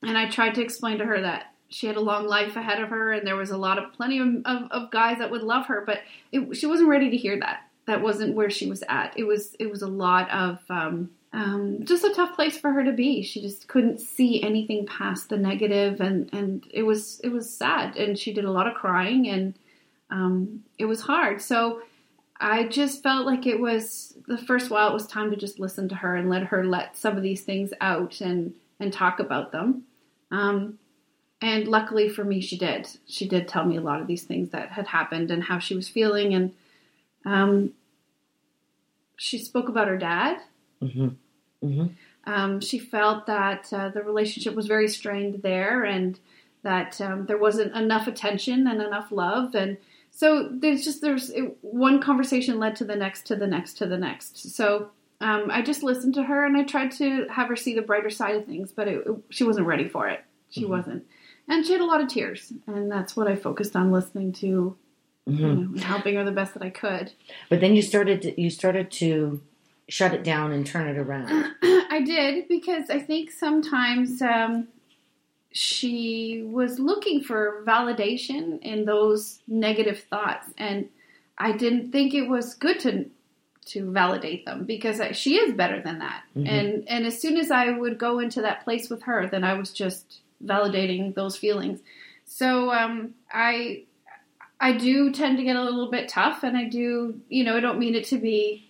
and 0.03 0.17
I 0.17 0.29
tried 0.29 0.55
to 0.55 0.63
explain 0.63 0.99
to 0.99 1.05
her 1.05 1.21
that 1.21 1.55
she 1.69 1.87
had 1.87 1.97
a 1.97 2.01
long 2.01 2.27
life 2.27 2.57
ahead 2.57 2.81
of 2.81 2.89
her, 2.89 3.13
and 3.13 3.27
there 3.27 3.37
was 3.37 3.51
a 3.51 3.57
lot 3.57 3.79
of 3.79 3.93
plenty 3.93 4.19
of, 4.19 4.29
of, 4.45 4.71
of 4.71 4.91
guys 4.91 5.19
that 5.19 5.31
would 5.31 5.43
love 5.43 5.67
her, 5.67 5.83
but 5.87 6.01
it, 6.33 6.57
she 6.57 6.67
wasn't 6.67 6.89
ready 6.89 7.11
to 7.11 7.17
hear 7.17 7.39
that. 7.39 7.61
That 7.87 8.03
wasn't 8.03 8.35
where 8.35 8.51
she 8.51 8.69
was 8.69 8.83
at. 8.89 9.13
It 9.17 9.25
was 9.25 9.55
it 9.59 9.71
was 9.71 9.83
a 9.83 9.87
lot 9.89 10.31
of 10.31 10.59
um, 10.69 11.11
um, 11.33 11.85
just 11.85 12.05
a 12.05 12.13
tough 12.13 12.35
place 12.35 12.59
for 12.59 12.73
her 12.73 12.85
to 12.85 12.93
be. 12.93 13.23
She 13.23 13.41
just 13.41 13.69
couldn't 13.69 14.01
see 14.01 14.43
anything 14.43 14.87
past 14.87 15.29
the 15.29 15.37
negative, 15.37 16.01
and 16.01 16.29
and 16.33 16.67
it 16.71 16.83
was 16.83 17.21
it 17.21 17.29
was 17.29 17.53
sad. 17.53 17.97
And 17.97 18.19
she 18.19 18.33
did 18.33 18.45
a 18.45 18.51
lot 18.51 18.67
of 18.67 18.75
crying, 18.75 19.29
and 19.29 19.55
um, 20.11 20.65
it 20.79 20.87
was 20.87 21.03
hard. 21.03 21.41
So 21.41 21.83
I 22.41 22.65
just 22.65 23.03
felt 23.03 23.27
like 23.27 23.47
it 23.47 23.61
was 23.61 24.17
the 24.27 24.39
first 24.39 24.71
while 24.71 24.89
it 24.89 24.95
was 24.95 25.07
time 25.07 25.31
to 25.31 25.37
just 25.37 25.61
listen 25.61 25.89
to 25.91 25.95
her 25.95 26.17
and 26.17 26.31
let 26.31 26.45
her 26.45 26.65
let 26.65 26.97
some 26.97 27.17
of 27.17 27.23
these 27.23 27.43
things 27.43 27.73
out 27.81 28.21
and 28.21 28.55
and 28.81 28.93
talk 28.93 29.21
about 29.21 29.53
them. 29.53 29.85
Um, 30.31 30.79
and 31.43 31.69
luckily 31.69 32.09
for 32.09 32.25
me, 32.25 32.41
she 32.41 32.59
did. 32.59 32.89
She 33.07 33.29
did 33.29 33.47
tell 33.47 33.65
me 33.65 33.77
a 33.77 33.83
lot 33.83 34.01
of 34.01 34.07
these 34.07 34.25
things 34.25 34.51
that 34.51 34.71
had 34.71 34.89
happened 34.89 35.31
and 35.31 35.45
how 35.45 35.59
she 35.59 35.75
was 35.75 35.89
feeling. 35.89 36.35
And 36.35 36.55
um, 37.25 37.73
she 39.17 39.39
spoke 39.39 39.69
about 39.69 39.89
her 39.89 39.97
dad. 39.97 40.39
Mm-hmm. 40.83 41.09
Mm-hmm. 41.67 41.87
Um, 42.31 42.61
she 42.61 42.79
felt 42.79 43.27
that 43.27 43.73
uh, 43.73 43.89
the 43.91 44.03
relationship 44.03 44.55
was 44.55 44.67
very 44.67 44.89
strained 44.89 45.43
there 45.43 45.85
and 45.85 46.19
that 46.63 47.01
um, 47.01 47.27
there 47.27 47.39
wasn't 47.39 47.75
enough 47.75 48.07
attention 48.07 48.67
and 48.67 48.83
enough 48.83 49.11
love. 49.11 49.55
And 49.55 49.79
so 50.11 50.49
there's 50.51 50.85
just, 50.85 51.01
there's 51.01 51.31
it, 51.31 51.57
one 51.63 52.01
conversation 52.01 52.59
led 52.59 52.77
to 52.77 52.85
the 52.85 52.97
next, 52.97 53.27
to 53.29 53.37
the 53.37 53.47
next, 53.47 53.75
to 53.79 53.87
the 53.87 53.99
next. 53.99 54.55
So 54.55 54.91
um, 55.21 55.51
I 55.51 55.63
just 55.63 55.83
listened 55.83 56.15
to 56.15 56.25
her 56.25 56.45
and 56.45 56.57
I 56.57 56.65
tried 56.65 56.93
to 56.93 57.27
have 57.29 57.49
her 57.49 57.57
see 57.57 57.75
the 57.75 57.83
brighter 57.83 58.11
side 58.11 58.37
of 58.37 58.47
things, 58.47 58.73
but 58.73 58.89
it, 58.89 59.07
it, 59.07 59.17
she 59.31 59.45
wasn't 59.45 59.67
ready 59.67 59.89
for 59.89 60.09
it. 60.09 60.25
She 60.51 60.63
mm-hmm. 60.63 60.71
wasn't 60.71 61.07
and 61.51 61.67
she 61.67 61.73
had 61.73 61.81
a 61.81 61.87
lot 61.87 62.01
of 62.01 62.09
tears, 62.09 62.53
and 62.69 62.91
that's 62.91 63.17
what 63.17 63.27
I 63.27 63.35
focused 63.35 63.75
on 63.75 63.91
listening 63.91 64.33
to, 64.35 64.77
mm-hmm. 65.29 65.43
you 65.43 65.55
know, 65.55 65.83
helping 65.83 66.15
her 66.15 66.25
the 66.25 66.31
best 66.31 66.55
that 66.55 66.63
I 66.63 66.71
could. 66.71 67.13
But 67.49 67.61
then 67.61 67.75
you 67.75 67.83
started 67.83 68.23
to, 68.23 68.41
you 68.41 68.51
started 68.51 68.91
to 68.93 69.43
shut 69.91 70.15
it 70.15 70.23
down 70.23 70.53
and 70.53 70.67
turn 70.67 70.89
it 70.89 70.97
around. 70.97 71.29
I 71.63 72.01
did 72.05 72.49
because 72.49 72.89
I 72.91 73.01
think 73.01 73.31
sometimes 73.31 74.23
um, 74.23 74.69
she 75.53 76.43
was 76.47 76.79
looking 76.79 77.23
for 77.23 77.65
validation 77.67 78.61
in 78.63 78.85
those 78.85 79.41
negative 79.49 80.05
thoughts, 80.05 80.47
and 80.57 80.89
I 81.37 81.53
didn't 81.53 81.91
think 81.91 82.15
it 82.15 82.29
was 82.29 82.55
good 82.55 82.79
to 82.81 83.11
to 83.67 83.91
validate 83.91 84.47
them 84.47 84.65
because 84.65 85.01
she 85.17 85.37
is 85.37 85.55
better 85.55 85.83
than 85.83 85.99
that. 85.99 86.23
Mm-hmm. 86.37 86.47
And 86.47 86.89
and 86.89 87.07
as 87.07 87.21
soon 87.21 87.37
as 87.37 87.51
I 87.51 87.71
would 87.71 87.99
go 87.99 88.21
into 88.21 88.43
that 88.43 88.65
place 88.65 88.89
with 88.89 89.03
her, 89.03 89.27
then 89.27 89.43
I 89.43 89.55
was 89.55 89.73
just 89.73 90.21
validating 90.45 91.15
those 91.15 91.37
feelings. 91.37 91.81
So 92.27 92.71
um, 92.71 93.15
I 93.33 93.83
I 94.61 94.73
do 94.73 95.11
tend 95.11 95.39
to 95.39 95.43
get 95.45 95.57
a 95.57 95.65
little 95.65 95.91
bit 95.91 96.09
tough, 96.09 96.45
and 96.45 96.57
I 96.57 96.65
do 96.69 97.21
you 97.29 97.43
know 97.43 97.57
I 97.57 97.61
don't 97.61 97.81
mean 97.81 97.97
it 97.97 98.05
to 98.07 98.19
be 98.19 98.70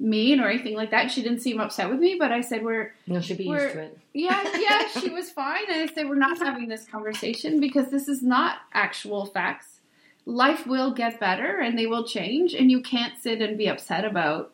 mean 0.00 0.40
or 0.40 0.48
anything 0.48 0.74
like 0.74 0.90
that. 0.90 1.10
She 1.10 1.22
didn't 1.22 1.40
seem 1.40 1.60
upset 1.60 1.90
with 1.90 2.00
me, 2.00 2.16
but 2.18 2.32
I 2.32 2.40
said 2.40 2.64
we're 2.64 2.92
no, 3.06 3.20
she'd 3.20 3.38
be 3.38 3.44
used 3.44 3.72
to 3.72 3.80
it. 3.80 3.98
Yeah, 4.14 4.42
yeah, 4.58 4.88
she 4.88 5.10
was 5.10 5.30
fine, 5.30 5.64
and 5.70 5.88
I 5.88 5.92
said 5.92 6.08
we're 6.08 6.16
not 6.16 6.38
having 6.38 6.68
this 6.68 6.86
conversation 6.86 7.60
because 7.60 7.90
this 7.90 8.08
is 8.08 8.22
not 8.22 8.58
actual 8.72 9.26
facts. 9.26 9.80
Life 10.26 10.66
will 10.66 10.92
get 10.92 11.20
better, 11.20 11.58
and 11.60 11.78
they 11.78 11.86
will 11.86 12.04
change, 12.04 12.54
and 12.54 12.70
you 12.70 12.80
can't 12.80 13.20
sit 13.20 13.40
and 13.42 13.58
be 13.58 13.68
upset 13.68 14.04
about 14.04 14.52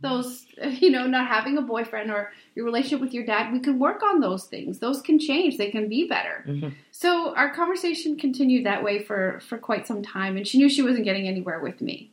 those 0.00 0.46
you 0.80 0.90
know 0.90 1.06
not 1.06 1.28
having 1.28 1.58
a 1.58 1.62
boyfriend 1.62 2.10
or 2.10 2.32
your 2.54 2.64
relationship 2.64 3.00
with 3.00 3.12
your 3.12 3.24
dad 3.24 3.52
we 3.52 3.60
can 3.60 3.78
work 3.78 4.02
on 4.02 4.20
those 4.20 4.44
things 4.44 4.78
those 4.78 5.02
can 5.02 5.18
change 5.18 5.56
they 5.56 5.70
can 5.70 5.88
be 5.88 6.06
better 6.06 6.44
mm-hmm. 6.46 6.68
so 6.90 7.34
our 7.34 7.52
conversation 7.52 8.16
continued 8.16 8.64
that 8.64 8.82
way 8.82 9.02
for 9.02 9.40
for 9.48 9.58
quite 9.58 9.86
some 9.86 10.02
time 10.02 10.36
and 10.36 10.46
she 10.46 10.58
knew 10.58 10.68
she 10.68 10.82
wasn't 10.82 11.04
getting 11.04 11.26
anywhere 11.26 11.60
with 11.60 11.80
me 11.80 12.10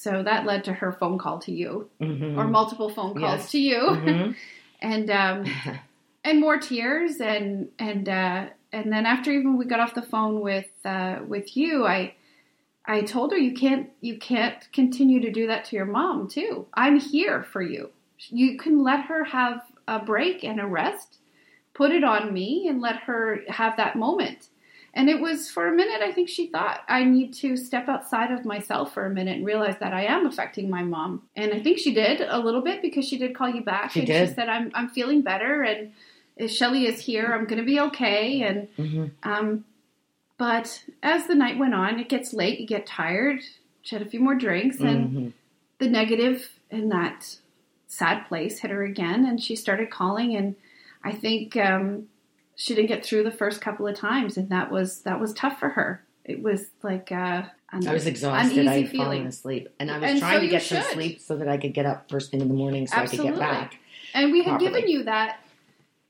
so 0.00 0.22
that 0.22 0.46
led 0.46 0.64
to 0.64 0.72
her 0.72 0.92
phone 0.92 1.18
call 1.18 1.38
to 1.38 1.52
you 1.52 1.90
mm-hmm. 2.00 2.38
or 2.38 2.46
multiple 2.46 2.88
phone 2.88 3.12
calls 3.12 3.40
yes. 3.40 3.50
to 3.50 3.58
you 3.58 3.78
mm-hmm. 3.78 4.32
and 4.80 5.10
um 5.10 5.44
and 6.24 6.40
more 6.40 6.58
tears 6.58 7.20
and 7.20 7.68
and 7.78 8.08
uh 8.08 8.46
and 8.72 8.92
then 8.92 9.04
after 9.04 9.30
even 9.30 9.58
we 9.58 9.64
got 9.64 9.80
off 9.80 9.94
the 9.94 10.02
phone 10.02 10.40
with 10.40 10.70
uh 10.84 11.18
with 11.26 11.56
you 11.56 11.86
i 11.86 12.14
I 12.86 13.02
told 13.02 13.30
her 13.32 13.38
you 13.38 13.52
can't 13.52 13.90
you 14.00 14.18
can't 14.18 14.66
continue 14.72 15.20
to 15.20 15.30
do 15.30 15.46
that 15.46 15.66
to 15.66 15.76
your 15.76 15.84
mom 15.84 16.28
too. 16.28 16.66
I'm 16.74 16.98
here 16.98 17.44
for 17.44 17.62
you. 17.62 17.90
You 18.18 18.58
can 18.58 18.82
let 18.82 19.04
her 19.04 19.22
have 19.22 19.60
a 19.86 20.00
break 20.00 20.42
and 20.44 20.60
a 20.60 20.66
rest. 20.66 21.18
Put 21.74 21.92
it 21.92 22.02
on 22.02 22.32
me 22.32 22.66
and 22.68 22.80
let 22.80 22.96
her 23.02 23.42
have 23.48 23.76
that 23.76 23.96
moment. 23.96 24.48
And 24.92 25.08
it 25.08 25.20
was 25.20 25.48
for 25.48 25.68
a 25.68 25.72
minute, 25.72 26.02
I 26.02 26.10
think 26.12 26.28
she 26.28 26.48
thought 26.48 26.80
I 26.88 27.04
need 27.04 27.32
to 27.34 27.56
step 27.56 27.88
outside 27.88 28.32
of 28.32 28.44
myself 28.44 28.92
for 28.92 29.06
a 29.06 29.10
minute 29.10 29.36
and 29.36 29.46
realize 29.46 29.76
that 29.78 29.92
I 29.92 30.06
am 30.06 30.26
affecting 30.26 30.68
my 30.68 30.82
mom. 30.82 31.22
And 31.36 31.54
I 31.54 31.60
think 31.60 31.78
she 31.78 31.94
did 31.94 32.20
a 32.20 32.38
little 32.38 32.60
bit 32.60 32.82
because 32.82 33.06
she 33.06 33.16
did 33.16 33.34
call 33.34 33.48
you 33.48 33.62
back 33.62 33.92
she 33.92 34.00
and 34.00 34.06
did. 34.06 34.28
she 34.28 34.34
said, 34.34 34.48
I'm, 34.48 34.72
I'm 34.74 34.88
feeling 34.88 35.22
better 35.22 35.62
and 35.62 35.92
Shelley 36.48 36.86
is 36.86 37.00
here. 37.00 37.26
I'm 37.26 37.44
going 37.44 37.58
to 37.60 37.66
be 37.66 37.80
okay. 37.80 38.42
And 38.42 38.68
mm-hmm. 38.76 39.06
um, 39.22 39.64
but 40.38 40.84
as 41.02 41.26
the 41.26 41.34
night 41.34 41.58
went 41.58 41.74
on, 41.74 42.00
it 42.00 42.08
gets 42.08 42.32
late, 42.32 42.60
you 42.60 42.66
get 42.66 42.86
tired, 42.86 43.40
she 43.82 43.94
had 43.94 44.06
a 44.06 44.08
few 44.08 44.20
more 44.20 44.34
drinks, 44.34 44.80
and 44.80 45.08
mm-hmm. 45.08 45.28
the 45.78 45.88
negative 45.88 46.48
in 46.70 46.88
that 46.88 47.36
sad 47.88 48.26
place 48.26 48.60
hit 48.60 48.70
her 48.70 48.82
again, 48.82 49.26
and 49.26 49.42
she 49.42 49.54
started 49.54 49.90
calling. 49.90 50.34
And 50.34 50.56
I 51.04 51.12
think 51.12 51.56
um, 51.56 52.08
she 52.60 52.74
didn't 52.74 52.88
get 52.88 53.02
through 53.02 53.24
the 53.24 53.30
first 53.30 53.62
couple 53.62 53.86
of 53.86 53.96
times, 53.96 54.36
and 54.36 54.50
that 54.50 54.70
was 54.70 55.00
that 55.02 55.18
was 55.18 55.32
tough 55.32 55.58
for 55.58 55.70
her. 55.70 56.04
It 56.26 56.42
was 56.42 56.66
like 56.82 57.10
uh, 57.10 57.44
I 57.72 57.92
was 57.92 58.06
exhausted. 58.06 58.66
I 58.66 58.82
had 58.82 58.92
fallen 58.94 59.26
asleep, 59.26 59.70
and 59.78 59.90
I 59.90 59.98
was 59.98 60.10
and 60.10 60.18
trying 60.20 60.36
so 60.36 60.40
to 60.42 60.48
get 60.48 60.62
some 60.62 60.82
sleep 60.92 61.20
so 61.22 61.36
that 61.36 61.48
I 61.48 61.56
could 61.56 61.72
get 61.72 61.86
up 61.86 62.10
first 62.10 62.30
thing 62.30 62.42
in 62.42 62.48
the 62.48 62.54
morning 62.54 62.86
so 62.86 62.98
Absolutely. 62.98 63.30
I 63.30 63.32
could 63.32 63.38
get 63.38 63.48
back. 63.48 63.78
And 64.12 64.30
we 64.30 64.42
had 64.42 64.58
properly. 64.58 64.72
given 64.72 64.90
you 64.90 65.04
that 65.04 65.40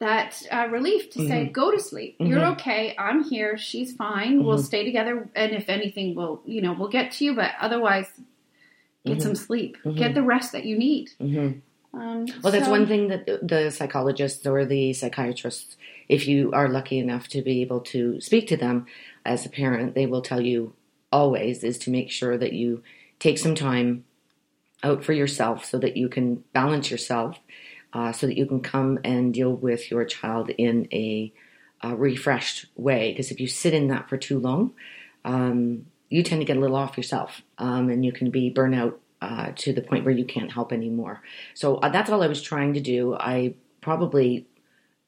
that 0.01 0.43
uh, 0.51 0.67
relief 0.73 1.11
to 1.11 1.21
mm-hmm. 1.21 1.29
say, 1.29 1.47
go 1.47 1.71
to 1.71 1.79
sleep. 1.79 2.19
Mm-hmm. 2.19 2.33
You're 2.33 2.47
okay. 2.47 2.97
I'm 2.99 3.23
here. 3.23 3.57
She's 3.57 3.95
fine. 3.95 4.39
Mm-hmm. 4.39 4.47
We'll 4.47 4.59
stay 4.59 4.85
together. 4.85 5.29
And 5.37 5.53
if 5.53 5.69
anything, 5.69 6.17
we'll, 6.17 6.41
you 6.45 6.63
know, 6.63 6.73
we'll 6.73 6.89
get 6.89 7.13
to 7.13 7.25
you. 7.25 7.37
But 7.37 7.53
otherwise, 7.61 8.07
get 9.07 9.19
mm-hmm. 9.19 9.21
some 9.21 9.35
sleep. 9.37 9.77
Mm-hmm. 9.85 9.99
Get 9.99 10.15
the 10.15 10.23
rest 10.23 10.51
that 10.53 10.65
you 10.65 10.77
need. 10.77 11.11
Um, 11.93 12.27
well, 12.43 12.53
that's 12.53 12.67
so, 12.67 12.71
one 12.71 12.87
thing 12.87 13.09
that 13.09 13.27
the 13.27 13.71
psychologists 13.71 14.47
or 14.47 14.65
the 14.65 14.93
psychiatrists, 14.93 15.77
if 16.09 16.29
you 16.29 16.53
are 16.53 16.69
lucky 16.69 16.99
enough 16.99 17.29
to 17.29 17.43
be 17.43 17.63
able 17.63 17.81
to 17.81 18.21
speak 18.21 18.47
to 18.49 18.57
them 18.57 18.87
as 19.25 19.45
a 19.45 19.51
parent, 19.51 19.95
they 19.95 20.07
will 20.07 20.23
tell 20.23 20.41
you 20.41 20.75
always 21.13 21.65
is 21.65 21.79
to 21.79 21.91
make 21.91 22.11
sure 22.11 22.39
that 22.39 22.53
you 22.53 22.83
take 23.19 23.39
some 23.39 23.57
time 23.57 24.05
out 24.83 25.05
for 25.05 25.13
yourself 25.13 25.65
so 25.65 25.79
that 25.79 25.97
you 25.97 26.09
can 26.09 26.45
balance 26.53 26.91
yourself 26.91 27.39
uh, 27.93 28.13
so 28.13 28.27
that 28.27 28.37
you 28.37 28.47
can 28.47 28.61
come 28.61 28.99
and 29.05 29.35
deal 29.35 29.53
with 29.53 29.91
your 29.91 30.05
child 30.05 30.51
in 30.51 30.87
a, 30.93 31.33
a 31.83 31.95
refreshed 31.95 32.67
way. 32.77 33.11
Because 33.11 33.31
if 33.31 33.41
you 33.41 33.49
sit 33.49 33.75
in 33.75 33.89
that 33.89 34.09
for 34.09 34.17
too 34.17 34.39
long, 34.39 34.73
um, 35.25 35.87
you 36.09 36.23
tend 36.23 36.41
to 36.41 36.45
get 36.45 36.57
a 36.57 36.61
little 36.61 36.77
off 36.77 36.97
yourself 36.97 37.43
um, 37.59 37.89
and 37.91 38.05
you 38.05 38.13
can 38.13 38.31
be 38.31 38.53
burnout 38.53 38.95
uh, 39.21 39.53
to 39.57 39.73
the 39.73 39.83
point 39.83 40.05
where 40.05 40.15
you 40.15 40.25
can't 40.25 40.53
help 40.53 40.73
anymore. 40.73 41.23
So 41.55 41.77
uh, 41.77 41.89
that's 41.89 42.11
all 42.11 42.23
I 42.23 42.27
was 42.27 42.43
trying 42.43 42.75
to 42.75 42.81
do. 42.81 43.15
I 43.15 43.55
probably 43.81 44.47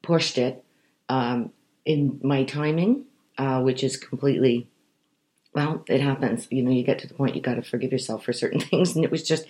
pushed 0.03 0.39
it 0.39 0.65
um, 1.09 1.51
in 1.85 2.21
my 2.23 2.45
timing, 2.45 3.05
uh, 3.39 3.61
which 3.61 3.83
is 3.83 3.97
completely 3.97 4.69
well, 5.55 5.85
it 5.87 6.01
happens. 6.01 6.49
You 6.51 6.63
know, 6.63 6.71
you 6.71 6.83
get 6.83 6.99
to 7.01 7.07
the 7.07 7.15
point 7.15 7.37
you 7.37 7.43
got 7.43 7.57
to 7.57 7.63
forgive 7.63 7.93
yourself 7.93 8.25
for 8.25 8.33
certain 8.33 8.61
things, 8.71 8.97
and 8.97 9.05
it 9.05 9.11
was 9.11 9.23
just 9.23 9.47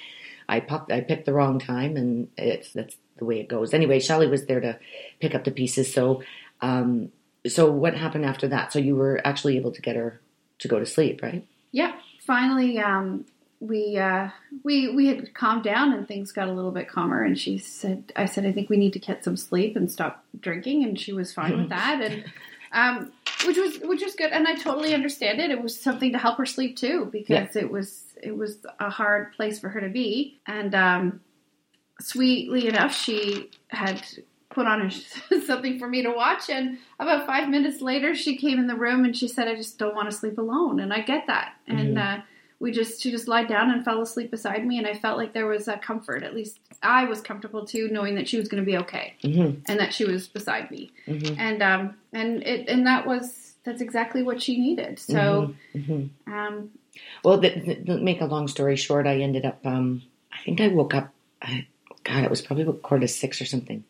I 0.49 0.61
popped, 0.61 0.91
I 0.93 1.01
picked 1.01 1.27
the 1.27 1.33
wrong 1.33 1.59
time, 1.59 1.97
and 1.97 2.29
it's 2.37 2.73
that's 2.73 2.97
the 3.19 3.25
way 3.25 3.41
it 3.41 3.49
goes. 3.49 3.73
Anyway, 3.73 4.01
Shelley 4.01 4.27
was 4.27 4.47
there 4.47 4.61
to 4.61 4.79
pick 5.21 5.35
up 5.35 5.45
the 5.45 5.51
pieces. 5.51 5.93
So, 5.93 6.23
um, 6.61 7.11
so 7.47 7.71
what 7.71 7.95
happened 7.95 8.25
after 8.25 8.49
that? 8.49 8.73
So 8.73 8.79
you 8.79 8.97
were 8.97 9.21
actually 9.25 9.57
able 9.57 9.73
to 9.73 9.83
get 9.83 9.97
her 9.97 10.21
to 10.59 10.69
go 10.69 10.79
to 10.79 10.87
sleep, 10.87 11.23
right? 11.23 11.47
Yeah. 11.71 11.93
Finally, 12.21 12.79
um, 12.79 13.25
we 13.63 13.97
uh, 13.97 14.29
we 14.65 14.89
we 14.89 15.07
had 15.07 15.35
calmed 15.35 15.63
down 15.63 15.93
and 15.93 16.07
things 16.09 16.33
got 16.33 16.49
a 16.49 16.53
little 16.53 16.73
bit 16.73 16.89
calmer. 16.89 17.23
And 17.23 17.39
she 17.39 17.59
said, 17.59 18.13
"I 18.17 18.27
said 18.27 18.45
I 18.45 18.51
think 18.51 18.69
we 18.69 18.77
need 18.77 18.93
to 18.95 18.99
get 18.99 19.23
some 19.23 19.37
sleep 19.37 19.77
and 19.77 19.91
stop 19.91 20.25
drinking." 20.39 20.83
And 20.83 20.99
she 20.99 21.13
was 21.13 21.33
fine 21.33 21.57
with 21.57 21.69
that. 21.69 22.03
And 22.03 22.25
um, 22.73 23.13
which 23.47 23.57
was 23.57 23.79
which 23.79 24.03
was 24.03 24.17
good. 24.17 24.33
And 24.33 24.49
I 24.49 24.57
totally 24.57 24.95
understand 24.95 25.41
it. 25.41 25.53
It 25.53 25.63
was 25.63 25.81
something 25.81 26.11
to 26.13 26.19
help 26.19 26.39
her 26.39 26.47
sleep 26.47 26.77
too 26.77 27.09
because 27.13 27.55
yeah. 27.55 27.63
it 27.63 27.71
was 27.71 28.05
it 28.21 28.37
was 28.37 28.59
a 28.81 28.91
hard 28.91 29.33
place 29.35 29.61
for 29.61 29.69
her 29.69 29.81
to 29.81 29.89
be. 29.89 30.41
And 30.45 30.75
um, 30.75 31.21
sweetly 32.01 32.67
enough, 32.67 32.93
she 32.93 33.49
had 33.69 34.05
put 34.51 34.67
on 34.67 34.83
a, 34.83 34.91
something 35.47 35.79
for 35.79 35.87
me 35.87 36.03
to 36.03 36.11
watch. 36.11 36.51
And 36.51 36.79
about 36.99 37.27
five 37.27 37.49
minutes 37.49 37.81
later, 37.81 38.17
she 38.17 38.37
came 38.37 38.59
in 38.59 38.67
the 38.67 38.75
room 38.75 39.05
and 39.05 39.17
she 39.17 39.29
said, 39.29 39.47
"I 39.47 39.55
just 39.55 39.79
don't 39.79 39.95
want 39.95 40.11
to 40.11 40.17
sleep 40.17 40.39
alone." 40.39 40.81
And 40.81 40.93
I 40.93 41.03
get 41.03 41.29
that. 41.29 41.55
Mm-hmm. 41.69 41.79
And 41.79 41.99
uh, 41.99 42.17
we 42.63 42.71
just 42.71 43.03
she 43.03 43.11
just 43.11 43.27
lied 43.27 43.49
down 43.49 43.73
and 43.73 43.85
fell 43.85 44.01
asleep 44.01 44.31
beside 44.31 44.65
me, 44.65 44.79
and 44.79 44.87
I 44.87 44.95
felt 44.95 45.19
like 45.19 45.33
there 45.33 45.49
was 45.49 45.67
a 45.67 45.77
comfort. 45.77 46.23
At 46.23 46.33
least 46.33 46.61
I 46.81 47.05
was 47.07 47.21
comfortable 47.21 47.67
too, 47.67 47.89
knowing 47.91 48.15
that 48.15 48.29
she 48.29 48.39
was 48.39 48.47
going 48.47 48.63
to 48.63 48.67
be 48.67 48.79
okay 48.79 49.17
mm-hmm. 49.25 49.61
and 49.67 49.81
that 49.81 49.93
she 49.93 50.05
was 50.05 50.29
beside 50.29 50.71
me. 50.71 50.93
Mm-hmm. 51.09 51.41
And 51.41 51.61
um 51.61 51.97
and 52.13 52.41
it 52.45 52.69
and 52.69 52.87
that 52.87 53.05
was 53.05 53.55
that's 53.65 53.83
exactly 53.83 54.23
what 54.23 54.41
she 54.41 54.61
needed. 54.61 55.01
So, 55.01 55.55
mm-hmm. 55.75 55.93
Mm-hmm. 55.93 56.33
um, 56.33 56.71
well, 57.25 57.39
the, 57.39 57.83
the, 57.85 57.99
make 57.99 58.21
a 58.21 58.27
long 58.27 58.47
story 58.49 58.77
short, 58.77 59.07
I 59.07 59.21
ended 59.21 59.45
up. 59.45 59.65
Um, 59.65 60.03
I 60.33 60.39
think 60.45 60.61
I 60.61 60.69
woke 60.69 60.95
up. 60.95 61.13
I, 61.41 61.67
God, 62.05 62.25
it 62.25 62.31
was 62.31 62.43
probably 62.43 62.63
about 62.63 62.83
quarter 62.83 63.07
to 63.07 63.09
six 63.09 63.41
or 63.41 63.45
something 63.45 63.85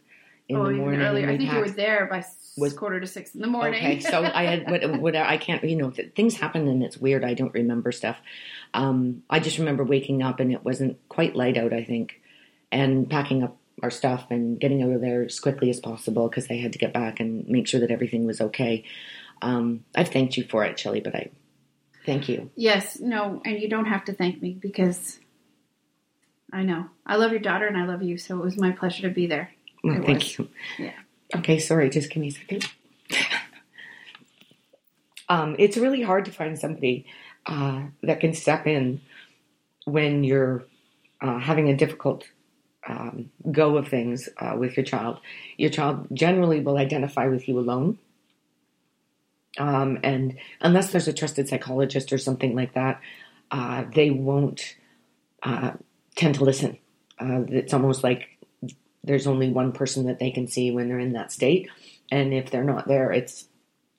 in 0.48 0.56
oh, 0.56 0.64
the 0.64 0.70
even 0.70 0.80
morning. 0.80 1.00
earlier. 1.02 1.30
I 1.30 1.36
think 1.36 1.52
you 1.52 1.58
were 1.58 1.70
there 1.70 2.06
by 2.06 2.24
Was- 2.56 2.74
quarter 2.74 3.00
to 3.00 3.06
six 3.06 3.34
in 3.34 3.40
the 3.40 3.46
morning. 3.46 3.80
Okay, 3.80 4.00
so 4.00 4.22
I 4.22 4.44
had 4.44 4.70
what, 4.70 5.00
what 5.00 5.16
I 5.16 5.36
can't, 5.36 5.62
you 5.64 5.76
know, 5.76 5.90
th- 5.90 6.14
things 6.14 6.36
happen 6.36 6.68
and 6.68 6.82
it's 6.82 6.98
weird. 6.98 7.24
I 7.24 7.34
don't 7.34 7.54
remember 7.54 7.92
stuff. 7.92 8.16
Um, 8.74 9.22
I 9.30 9.40
just 9.40 9.58
remember 9.58 9.84
waking 9.84 10.22
up 10.22 10.40
and 10.40 10.52
it 10.52 10.64
wasn't 10.64 10.98
quite 11.08 11.36
light 11.36 11.56
out. 11.56 11.72
I 11.72 11.84
think, 11.84 12.20
and 12.70 13.08
packing 13.08 13.42
up 13.42 13.56
our 13.82 13.90
stuff 13.90 14.26
and 14.30 14.60
getting 14.60 14.82
out 14.82 14.90
of 14.90 15.00
there 15.00 15.24
as 15.24 15.40
quickly 15.40 15.70
as 15.70 15.80
possible 15.80 16.28
because 16.28 16.50
I 16.50 16.54
had 16.54 16.72
to 16.72 16.78
get 16.78 16.92
back 16.92 17.20
and 17.20 17.46
make 17.48 17.66
sure 17.66 17.80
that 17.80 17.90
everything 17.90 18.26
was 18.26 18.40
okay. 18.40 18.84
Um, 19.40 19.84
I've 19.94 20.08
thanked 20.08 20.36
you 20.36 20.44
for 20.44 20.64
it, 20.64 20.78
Shelley, 20.78 21.00
but 21.00 21.14
I 21.14 21.30
thank 22.06 22.28
you. 22.28 22.50
Yes, 22.54 23.00
no, 23.00 23.42
and 23.44 23.60
you 23.60 23.68
don't 23.68 23.86
have 23.86 24.04
to 24.04 24.12
thank 24.12 24.40
me 24.40 24.56
because 24.60 25.18
I 26.52 26.62
know 26.62 26.86
I 27.06 27.16
love 27.16 27.32
your 27.32 27.40
daughter 27.40 27.66
and 27.66 27.76
I 27.76 27.86
love 27.86 28.02
you, 28.02 28.18
so 28.18 28.38
it 28.38 28.44
was 28.44 28.58
my 28.58 28.70
pleasure 28.70 29.02
to 29.08 29.14
be 29.14 29.26
there. 29.26 29.52
Well, 29.82 29.96
It 29.96 30.04
thank 30.06 30.18
was. 30.18 30.38
you. 30.38 30.48
Yeah. 30.78 30.92
Okay, 31.36 31.58
sorry. 31.58 31.90
Just 31.90 32.10
give 32.10 32.20
me 32.20 32.28
a 32.28 32.32
second. 32.32 32.68
um, 35.28 35.56
it's 35.58 35.76
really 35.76 36.02
hard 36.02 36.24
to 36.26 36.30
find 36.30 36.58
somebody 36.58 37.06
uh, 37.46 37.82
that 38.02 38.20
can 38.20 38.34
step 38.34 38.66
in 38.66 39.00
when 39.84 40.24
you're 40.24 40.64
uh, 41.20 41.38
having 41.38 41.68
a 41.68 41.76
difficult 41.76 42.24
um, 42.86 43.30
go 43.50 43.76
of 43.76 43.88
things 43.88 44.28
uh, 44.38 44.54
with 44.58 44.76
your 44.76 44.84
child. 44.84 45.18
Your 45.56 45.70
child 45.70 46.06
generally 46.12 46.60
will 46.60 46.76
identify 46.76 47.28
with 47.28 47.48
you 47.48 47.58
alone. 47.58 47.98
Um, 49.58 49.98
and 50.02 50.38
unless 50.60 50.90
there's 50.92 51.08
a 51.08 51.12
trusted 51.12 51.48
psychologist 51.48 52.12
or 52.12 52.18
something 52.18 52.54
like 52.56 52.74
that, 52.74 53.00
uh, 53.50 53.84
they 53.94 54.10
won't 54.10 54.76
uh, 55.42 55.72
tend 56.16 56.36
to 56.36 56.44
listen. 56.44 56.78
Uh, 57.20 57.42
it's 57.48 57.74
almost 57.74 58.02
like 58.02 58.28
there's 59.04 59.26
only 59.26 59.50
one 59.50 59.72
person 59.72 60.06
that 60.06 60.18
they 60.18 60.30
can 60.30 60.46
see 60.46 60.70
when 60.70 60.88
they're 60.88 60.98
in 60.98 61.12
that 61.14 61.32
state. 61.32 61.68
And 62.10 62.32
if 62.32 62.50
they're 62.50 62.64
not 62.64 62.86
there, 62.86 63.10
it's, 63.10 63.48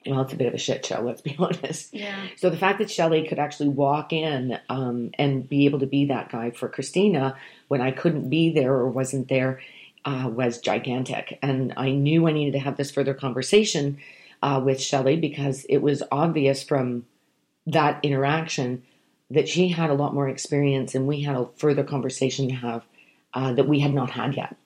well, 0.06 0.22
it's 0.22 0.32
a 0.32 0.36
bit 0.36 0.46
of 0.46 0.54
a 0.54 0.58
shit 0.58 0.84
show, 0.84 1.00
let's 1.00 1.20
be 1.20 1.36
honest. 1.38 1.92
Yeah. 1.92 2.26
So 2.36 2.50
the 2.50 2.56
fact 2.56 2.78
that 2.78 2.90
Shelley 2.90 3.26
could 3.26 3.38
actually 3.38 3.68
walk 3.70 4.12
in 4.12 4.58
um, 4.68 5.10
and 5.18 5.48
be 5.48 5.66
able 5.66 5.80
to 5.80 5.86
be 5.86 6.06
that 6.06 6.30
guy 6.30 6.50
for 6.50 6.68
Christina 6.68 7.36
when 7.68 7.80
I 7.80 7.90
couldn't 7.90 8.30
be 8.30 8.52
there 8.52 8.72
or 8.72 8.88
wasn't 8.88 9.28
there 9.28 9.60
uh, 10.04 10.30
was 10.32 10.58
gigantic. 10.58 11.38
And 11.42 11.72
I 11.76 11.90
knew 11.90 12.26
I 12.26 12.32
needed 12.32 12.52
to 12.52 12.58
have 12.58 12.76
this 12.76 12.90
further 12.90 13.14
conversation 13.14 13.98
uh, 14.42 14.60
with 14.62 14.80
Shelley 14.80 15.16
because 15.16 15.64
it 15.68 15.78
was 15.78 16.02
obvious 16.12 16.62
from 16.62 17.06
that 17.66 18.00
interaction 18.02 18.82
that 19.30 19.48
she 19.48 19.68
had 19.68 19.90
a 19.90 19.94
lot 19.94 20.14
more 20.14 20.28
experience 20.28 20.94
and 20.94 21.06
we 21.06 21.22
had 21.22 21.36
a 21.36 21.48
further 21.56 21.82
conversation 21.82 22.48
to 22.48 22.54
have 22.54 22.84
uh, 23.32 23.52
that 23.54 23.66
we 23.66 23.80
had 23.80 23.94
not 23.94 24.10
had 24.10 24.36
yet. 24.36 24.56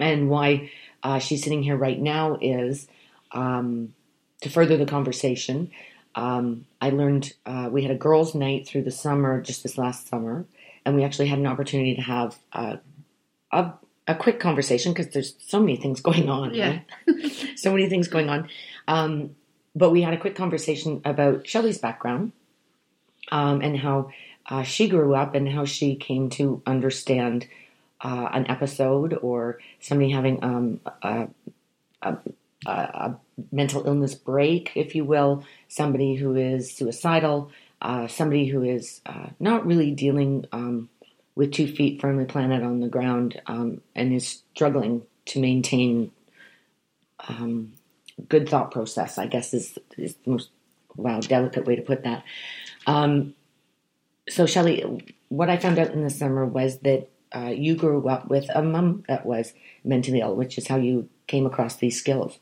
And 0.00 0.28
why 0.28 0.70
uh, 1.02 1.18
she's 1.18 1.42
sitting 1.42 1.62
here 1.62 1.76
right 1.76 1.98
now 1.98 2.38
is 2.40 2.88
um, 3.32 3.94
to 4.42 4.50
further 4.50 4.76
the 4.76 4.86
conversation. 4.86 5.70
Um, 6.14 6.66
I 6.80 6.90
learned 6.90 7.32
uh, 7.46 7.68
we 7.70 7.82
had 7.82 7.90
a 7.90 7.96
girls' 7.96 8.34
night 8.34 8.66
through 8.66 8.82
the 8.82 8.90
summer, 8.90 9.40
just 9.40 9.62
this 9.62 9.78
last 9.78 10.08
summer, 10.08 10.46
and 10.84 10.96
we 10.96 11.04
actually 11.04 11.28
had 11.28 11.38
an 11.38 11.46
opportunity 11.46 11.94
to 11.94 12.02
have 12.02 12.36
uh, 12.52 12.76
a, 13.52 13.72
a 14.06 14.14
quick 14.14 14.40
conversation 14.40 14.92
because 14.92 15.12
there's 15.12 15.34
so 15.46 15.60
many 15.60 15.76
things 15.76 16.00
going 16.00 16.28
on. 16.28 16.54
Yeah. 16.54 16.80
right? 17.06 17.32
so 17.56 17.70
many 17.72 17.88
things 17.88 18.08
going 18.08 18.28
on. 18.28 18.48
Um, 18.86 19.36
but 19.74 19.90
we 19.90 20.02
had 20.02 20.14
a 20.14 20.18
quick 20.18 20.34
conversation 20.34 21.02
about 21.04 21.46
Shelley's 21.46 21.78
background 21.78 22.32
um, 23.30 23.60
and 23.60 23.78
how 23.78 24.10
uh, 24.48 24.62
she 24.62 24.88
grew 24.88 25.14
up 25.14 25.34
and 25.34 25.48
how 25.48 25.64
she 25.64 25.94
came 25.94 26.30
to 26.30 26.62
understand 26.66 27.46
uh, 28.00 28.28
an 28.32 28.50
episode 28.50 29.18
or 29.22 29.58
somebody 29.80 30.10
having 30.10 30.42
um, 30.42 30.80
a, 31.02 31.28
a, 32.02 32.16
a, 32.66 33.16
mental 33.52 33.86
illness 33.86 34.14
break, 34.14 34.72
if 34.74 34.94
you 34.94 35.04
will, 35.04 35.44
somebody 35.68 36.14
who 36.14 36.34
is 36.34 36.72
suicidal, 36.72 37.50
uh, 37.82 38.06
somebody 38.08 38.46
who 38.46 38.62
is 38.62 39.00
uh, 39.06 39.28
not 39.38 39.66
really 39.66 39.92
dealing 39.92 40.44
um, 40.52 40.88
with 41.34 41.52
two 41.52 41.68
feet 41.68 42.00
firmly 42.00 42.24
planted 42.24 42.62
on 42.62 42.80
the 42.80 42.88
ground 42.88 43.40
um, 43.46 43.80
and 43.94 44.12
is 44.12 44.42
struggling 44.54 45.02
to 45.24 45.40
maintain 45.40 46.10
um, 47.28 47.72
good 48.28 48.48
thought 48.48 48.72
process, 48.72 49.18
I 49.18 49.26
guess 49.26 49.54
is, 49.54 49.78
is 49.96 50.14
the 50.24 50.30
most, 50.30 50.50
wow, 50.96 51.20
delicate 51.20 51.64
way 51.64 51.76
to 51.76 51.82
put 51.82 52.02
that. 52.04 52.24
Um, 52.86 53.34
so, 54.28 54.46
Shelley, 54.46 55.02
what 55.28 55.50
I 55.50 55.56
found 55.56 55.78
out 55.78 55.92
in 55.92 56.02
the 56.02 56.10
summer 56.10 56.44
was 56.44 56.78
that 56.80 57.08
uh, 57.34 57.52
you 57.54 57.74
grew 57.74 58.08
up 58.08 58.28
with 58.28 58.48
a 58.54 58.62
mum 58.62 59.04
that 59.08 59.26
was 59.26 59.52
mentally 59.84 60.20
ill, 60.20 60.34
which 60.34 60.58
is 60.58 60.68
how 60.68 60.76
you 60.76 61.08
came 61.26 61.46
across 61.46 61.76
these 61.76 61.98
skills. 61.98 62.38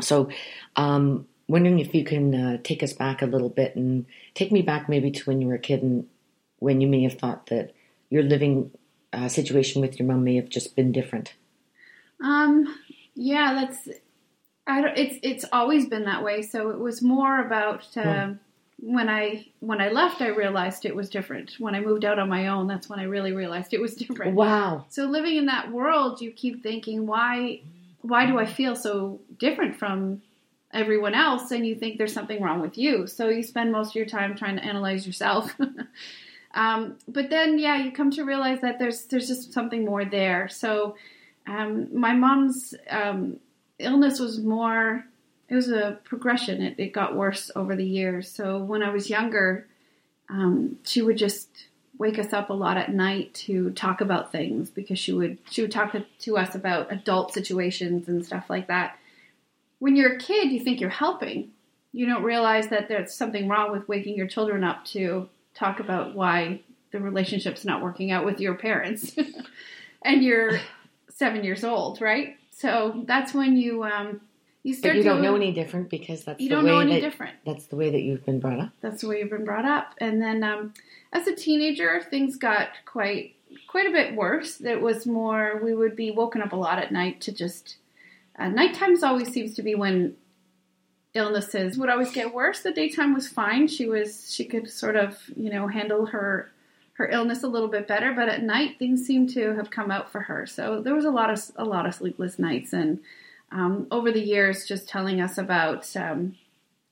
So, 0.00 0.28
um, 0.76 1.26
wondering 1.48 1.78
if 1.80 1.94
you 1.94 2.04
can 2.04 2.34
uh, 2.34 2.58
take 2.62 2.82
us 2.82 2.92
back 2.92 3.22
a 3.22 3.26
little 3.26 3.48
bit 3.48 3.74
and 3.76 4.06
take 4.34 4.52
me 4.52 4.62
back 4.62 4.88
maybe 4.88 5.10
to 5.10 5.24
when 5.24 5.40
you 5.40 5.48
were 5.48 5.54
a 5.54 5.58
kid 5.58 5.82
and 5.82 6.06
when 6.58 6.80
you 6.80 6.86
may 6.86 7.02
have 7.02 7.14
thought 7.14 7.46
that 7.46 7.72
your 8.08 8.22
living 8.22 8.70
uh, 9.12 9.28
situation 9.28 9.82
with 9.82 9.98
your 9.98 10.06
mum 10.06 10.24
may 10.24 10.36
have 10.36 10.48
just 10.48 10.76
been 10.76 10.92
different. 10.92 11.34
Um. 12.22 12.76
Yeah. 13.14 13.54
That's. 13.54 13.88
I 14.66 14.82
don't. 14.82 14.96
It's 14.96 15.18
it's 15.22 15.44
always 15.52 15.86
been 15.86 16.04
that 16.04 16.22
way. 16.22 16.42
So 16.42 16.70
it 16.70 16.78
was 16.78 17.02
more 17.02 17.44
about 17.44 17.86
um, 17.96 18.40
when 18.82 19.08
I 19.08 19.46
when 19.60 19.80
I 19.80 19.90
left. 19.90 20.20
I 20.20 20.28
realized 20.28 20.84
it 20.84 20.94
was 20.94 21.10
different. 21.10 21.54
When 21.58 21.74
I 21.74 21.80
moved 21.80 22.04
out 22.04 22.18
on 22.18 22.28
my 22.28 22.48
own, 22.48 22.66
that's 22.66 22.88
when 22.88 22.98
I 22.98 23.04
really 23.04 23.32
realized 23.32 23.74
it 23.74 23.80
was 23.80 23.94
different. 23.94 24.34
Wow. 24.34 24.86
So 24.88 25.04
living 25.04 25.36
in 25.36 25.46
that 25.46 25.70
world, 25.70 26.20
you 26.20 26.30
keep 26.30 26.62
thinking, 26.62 27.06
why 27.06 27.60
why 28.02 28.26
do 28.26 28.38
I 28.38 28.46
feel 28.46 28.74
so 28.74 29.20
different 29.38 29.76
from 29.76 30.22
everyone 30.72 31.14
else? 31.14 31.50
And 31.50 31.66
you 31.66 31.74
think 31.74 31.98
there's 31.98 32.12
something 32.12 32.42
wrong 32.42 32.60
with 32.60 32.78
you. 32.78 33.06
So 33.06 33.28
you 33.28 33.42
spend 33.42 33.72
most 33.72 33.90
of 33.90 33.94
your 33.96 34.06
time 34.06 34.36
trying 34.36 34.56
to 34.56 34.64
analyze 34.64 35.06
yourself. 35.06 35.54
um, 36.54 36.96
but 37.06 37.30
then, 37.30 37.58
yeah, 37.58 37.82
you 37.82 37.92
come 37.92 38.10
to 38.12 38.24
realize 38.24 38.60
that 38.62 38.78
there's 38.78 39.04
there's 39.04 39.28
just 39.28 39.52
something 39.52 39.84
more 39.84 40.04
there. 40.04 40.48
So 40.48 40.96
um, 41.46 41.88
my 41.92 42.14
mom's 42.14 42.74
um, 42.88 43.38
illness 43.78 44.18
was 44.18 44.38
more. 44.38 45.04
It 45.50 45.56
was 45.56 45.68
a 45.68 45.98
progression. 46.04 46.62
It, 46.62 46.76
it 46.78 46.92
got 46.92 47.16
worse 47.16 47.50
over 47.56 47.74
the 47.74 47.84
years. 47.84 48.30
So 48.30 48.58
when 48.58 48.82
I 48.82 48.90
was 48.90 49.10
younger, 49.10 49.66
um, 50.28 50.78
she 50.84 51.02
would 51.02 51.18
just 51.18 51.66
wake 51.98 52.18
us 52.18 52.32
up 52.32 52.48
a 52.48 52.54
lot 52.54 52.78
at 52.78 52.94
night 52.94 53.34
to 53.34 53.70
talk 53.72 54.00
about 54.00 54.32
things 54.32 54.70
because 54.70 54.98
she 54.98 55.12
would 55.12 55.36
she 55.50 55.60
would 55.60 55.72
talk 55.72 55.94
to 56.20 56.38
us 56.38 56.54
about 56.54 56.90
adult 56.90 57.34
situations 57.34 58.08
and 58.08 58.24
stuff 58.24 58.44
like 58.48 58.68
that. 58.68 58.96
When 59.80 59.96
you're 59.96 60.14
a 60.14 60.18
kid, 60.18 60.52
you 60.52 60.60
think 60.60 60.80
you're 60.80 60.88
helping. 60.88 61.50
You 61.92 62.06
don't 62.06 62.22
realize 62.22 62.68
that 62.68 62.88
there's 62.88 63.12
something 63.12 63.48
wrong 63.48 63.72
with 63.72 63.88
waking 63.88 64.16
your 64.16 64.28
children 64.28 64.62
up 64.62 64.84
to 64.86 65.28
talk 65.52 65.80
about 65.80 66.14
why 66.14 66.60
the 66.92 67.00
relationship's 67.00 67.64
not 67.64 67.82
working 67.82 68.12
out 68.12 68.24
with 68.24 68.40
your 68.40 68.54
parents, 68.54 69.16
and 70.02 70.22
you're 70.22 70.60
seven 71.08 71.44
years 71.44 71.64
old, 71.64 72.00
right? 72.00 72.36
So 72.50 73.02
that's 73.06 73.34
when 73.34 73.56
you 73.56 73.84
um, 73.84 74.20
you 74.62 74.74
start. 74.74 74.94
But 74.94 74.98
you 74.98 75.04
don't 75.04 75.22
know 75.22 75.36
any 75.36 75.52
different 75.52 75.88
because 75.88 76.24
that's 76.24 76.40
You 76.40 76.48
the 76.48 76.54
don't 76.56 76.64
way 76.64 76.70
know 76.70 76.78
any 76.80 76.94
that, 76.94 77.00
different. 77.00 77.36
That's 77.46 77.66
the 77.66 77.76
way 77.76 77.90
that 77.90 78.00
you've 78.00 78.24
been 78.26 78.40
brought 78.40 78.60
up. 78.60 78.70
that's 78.80 79.00
the 79.02 79.08
way 79.08 79.20
you've 79.20 79.30
been 79.30 79.44
brought 79.44 79.64
up. 79.64 79.94
And 79.98 80.20
then 80.20 80.42
um, 80.44 80.74
as 81.12 81.26
a 81.26 81.34
teenager, 81.34 82.02
things 82.02 82.36
got 82.36 82.68
quite 82.84 83.36
quite 83.66 83.86
a 83.86 83.90
bit 83.90 84.14
worse. 84.14 84.60
It 84.60 84.80
was 84.80 85.06
more 85.06 85.60
we 85.62 85.74
would 85.74 85.96
be 85.96 86.10
woken 86.10 86.42
up 86.42 86.52
a 86.52 86.56
lot 86.56 86.78
at 86.78 86.92
night 86.92 87.20
to 87.22 87.32
just 87.32 87.76
uh, 88.38 88.44
nighttimes 88.44 89.02
always 89.02 89.32
seems 89.32 89.54
to 89.54 89.62
be 89.62 89.74
when 89.74 90.16
illnesses 91.14 91.76
would 91.76 91.88
always 91.88 92.12
get 92.12 92.32
worse. 92.32 92.60
The 92.60 92.72
daytime 92.72 93.14
was 93.14 93.26
fine. 93.28 93.66
She 93.66 93.86
was 93.86 94.32
she 94.32 94.44
could 94.44 94.70
sort 94.70 94.96
of 94.96 95.18
you 95.36 95.50
know 95.50 95.68
handle 95.68 96.06
her 96.06 96.50
her 96.94 97.08
illness 97.08 97.42
a 97.42 97.48
little 97.48 97.68
bit 97.68 97.88
better, 97.88 98.12
but 98.12 98.28
at 98.28 98.42
night 98.42 98.78
things 98.78 99.06
seemed 99.06 99.30
to 99.30 99.54
have 99.54 99.70
come 99.70 99.90
out 99.90 100.12
for 100.12 100.20
her. 100.20 100.46
So 100.46 100.82
there 100.82 100.94
was 100.94 101.06
a 101.06 101.10
lot 101.10 101.30
of 101.30 101.42
a 101.56 101.64
lot 101.64 101.86
of 101.86 101.94
sleepless 101.94 102.38
nights 102.38 102.72
and. 102.74 103.00
Um, 103.52 103.86
over 103.90 104.12
the 104.12 104.20
years, 104.20 104.66
just 104.66 104.88
telling 104.88 105.20
us 105.20 105.36
about 105.38 105.94
um, 105.96 106.36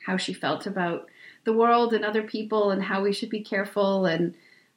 how 0.04 0.16
she 0.16 0.32
felt 0.32 0.66
about 0.66 1.08
the 1.44 1.52
world 1.52 1.94
and 1.94 2.04
other 2.04 2.22
people 2.22 2.70
and 2.70 2.82
how 2.82 3.02
we 3.02 3.12
should 3.12 3.30
be 3.30 3.40
careful 3.40 4.06
and 4.06 4.34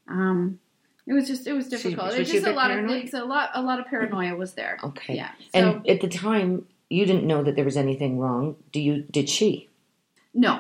um, 0.08 0.60
it 1.08 1.14
was 1.14 1.28
just 1.28 1.48
it 1.48 1.54
was 1.54 1.68
difficult. 1.68 2.08
was 2.08 2.16
it 2.16 2.20
was 2.20 2.30
she 2.30 2.38
a 2.38 2.42
just 2.42 2.52
a 2.52 2.56
lot 2.56 2.70
paranoid? 2.70 2.98
of 3.00 3.04
it's 3.06 3.14
a 3.14 3.24
lot 3.26 3.50
a 3.56 3.62
lot 3.62 3.80
of 3.80 3.88
paranoia 3.88 4.36
was 4.36 4.54
there. 4.54 4.78
Okay. 4.84 5.16
Yeah. 5.16 5.32
So 5.54 5.60
And 5.82 5.90
at 5.90 6.02
the 6.02 6.08
time, 6.08 6.66
you 6.90 7.06
didn't 7.06 7.26
know 7.26 7.44
that 7.44 7.56
there 7.56 7.66
was 7.66 7.78
anything 7.78 8.20
wrong. 8.20 8.56
Do 8.72 8.80
you? 8.80 9.04
Did 9.10 9.28
she? 9.30 9.68
no, 10.34 10.54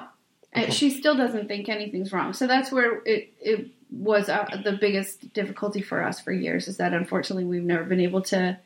Uh, 0.55 0.61
Okay. 0.63 0.71
she 0.71 0.89
still 0.89 1.15
doesn't 1.15 1.47
think 1.47 1.69
anything's 1.69 2.11
wrong. 2.11 2.33
So 2.33 2.47
that's 2.47 2.71
where 2.71 3.01
it 3.05 3.31
it 3.39 3.67
was 3.91 4.27
uh, 4.29 4.45
the 4.63 4.73
biggest 4.73 5.33
difficulty 5.33 5.81
for 5.81 6.01
us 6.03 6.19
for 6.19 6.31
years 6.31 6.67
is 6.67 6.77
that 6.77 6.93
unfortunately 6.93 7.45
we've 7.45 7.63
never 7.63 7.83
been 7.83 8.01
able 8.01 8.21
to. 8.23 8.57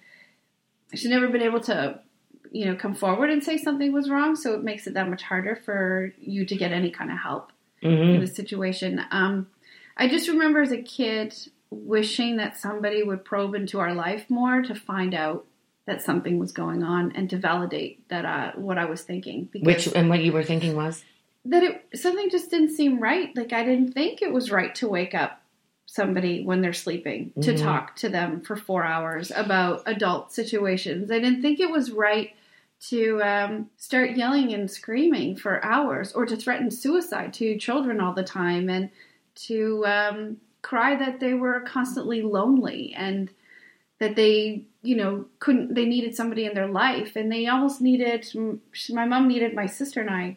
She's 0.94 1.10
never 1.10 1.28
been 1.28 1.42
able 1.42 1.60
to 1.62 2.00
you 2.56 2.66
know 2.66 2.76
come 2.76 2.96
forward 2.96 3.30
and 3.30 3.44
say 3.44 3.58
something 3.58 3.92
was 3.92 4.10
wrong 4.10 4.36
so 4.36 4.54
it 4.54 4.64
makes 4.64 4.88
it 4.88 4.94
that 4.94 5.10
much 5.10 5.24
harder 5.24 5.56
for 5.66 6.14
you 6.20 6.46
to 6.46 6.56
get 6.56 6.72
any 6.72 6.90
kind 6.90 7.12
of 7.12 7.18
help 7.18 7.52
in 7.82 7.92
Mm-hmm. 7.92 8.22
the 8.22 8.28
situation. 8.28 9.02
Um, 9.12 9.48
I 9.98 10.08
just 10.08 10.28
remember 10.30 10.62
as 10.62 10.72
a 10.72 10.82
kid 10.82 11.36
wishing 11.70 12.38
that 12.38 12.58
somebody 12.58 13.04
would 13.04 13.24
probe 13.26 13.54
into 13.54 13.80
our 13.80 13.94
life 13.94 14.24
more 14.30 14.62
to 14.64 14.74
find 14.74 15.14
out 15.14 15.46
that 15.86 16.02
something 16.02 16.40
was 16.40 16.52
going 16.52 16.82
on 16.82 17.12
and 17.16 17.30
to 17.30 17.38
validate 17.38 18.08
that 18.10 18.26
uh, 18.26 18.52
what 18.56 18.78
I 18.80 18.86
was 18.86 19.02
thinking. 19.04 19.50
Which 19.62 19.88
and 19.94 20.10
what 20.10 20.24
you 20.24 20.32
were 20.32 20.44
thinking 20.44 20.76
was 20.76 21.04
that 21.44 21.62
it 21.64 21.86
something 21.94 22.30
just 22.32 22.50
didn't 22.50 22.72
seem 22.72 23.00
right. 23.00 23.30
Like 23.36 23.54
I 23.54 23.64
didn't 23.64 23.92
think 23.94 24.22
it 24.24 24.32
was 24.34 24.50
right 24.50 24.74
to 24.76 24.88
wake 24.88 25.14
up 25.14 25.42
somebody 25.86 26.44
when 26.44 26.62
they're 26.62 26.74
sleeping 26.74 27.32
to 27.42 27.54
Mhm. 27.54 27.62
talk 27.62 27.96
to 27.98 28.10
them 28.10 28.42
for 28.42 28.56
four 28.56 28.84
hours 28.84 29.32
about 29.36 29.84
adult 29.86 30.32
situations. 30.34 31.12
I 31.12 31.20
didn't 31.20 31.42
think 31.44 31.60
it 31.60 31.70
was 31.70 31.92
right 31.92 32.32
to 32.80 33.22
um, 33.24 33.70
start 33.78 34.12
yelling 34.18 34.54
and 34.54 34.70
screaming 34.70 35.36
for 35.36 35.64
hours 35.64 36.12
or 36.14 36.26
to 36.26 36.36
threaten 36.36 36.70
suicide 36.70 37.34
to 37.34 37.58
children 37.58 38.00
all 38.00 38.14
the 38.14 38.24
time 38.24 38.70
and 38.70 38.90
to 39.36 39.86
um, 39.86 40.38
cry 40.62 40.96
that 40.96 41.20
they 41.20 41.34
were 41.34 41.62
constantly 41.62 42.22
lonely 42.22 42.94
and 42.98 43.30
that 44.00 44.16
they 44.16 44.66
you 44.82 44.96
know 44.96 45.26
couldn't 45.40 45.74
they 45.74 45.86
needed 45.86 46.16
somebody 46.16 46.46
in 46.46 46.54
their 46.54 46.68
life 46.68 47.16
and 47.16 47.32
they 47.32 47.48
almost 47.48 47.82
needed 47.82 48.28
my 48.90 49.06
mom 49.06 49.28
needed 49.28 49.54
my 49.54 49.66
sister 49.66 50.02
and 50.02 50.10
i 50.10 50.36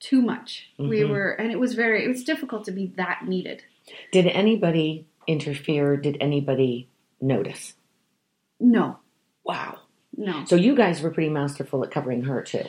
too 0.00 0.20
much 0.20 0.70
we 0.78 1.00
Mhm. 1.00 1.08
were 1.08 1.30
and 1.30 1.52
it 1.52 1.58
was 1.58 1.74
very 1.74 2.04
it 2.04 2.08
was 2.08 2.24
difficult 2.24 2.64
to 2.64 2.72
be 2.72 2.86
that 2.96 3.26
needed 3.26 3.62
did 4.10 4.26
anybody 4.26 5.06
interfere? 5.28 5.96
Did 5.96 6.16
anybody 6.20 6.88
notice? 7.20 7.74
no 8.58 8.98
Wow. 9.44 9.78
No. 10.16 10.44
So 10.46 10.56
you 10.56 10.74
guys 10.74 11.02
were 11.02 11.10
pretty 11.10 11.30
masterful 11.30 11.84
at 11.84 11.90
covering 11.90 12.22
her 12.22 12.42
too. 12.42 12.64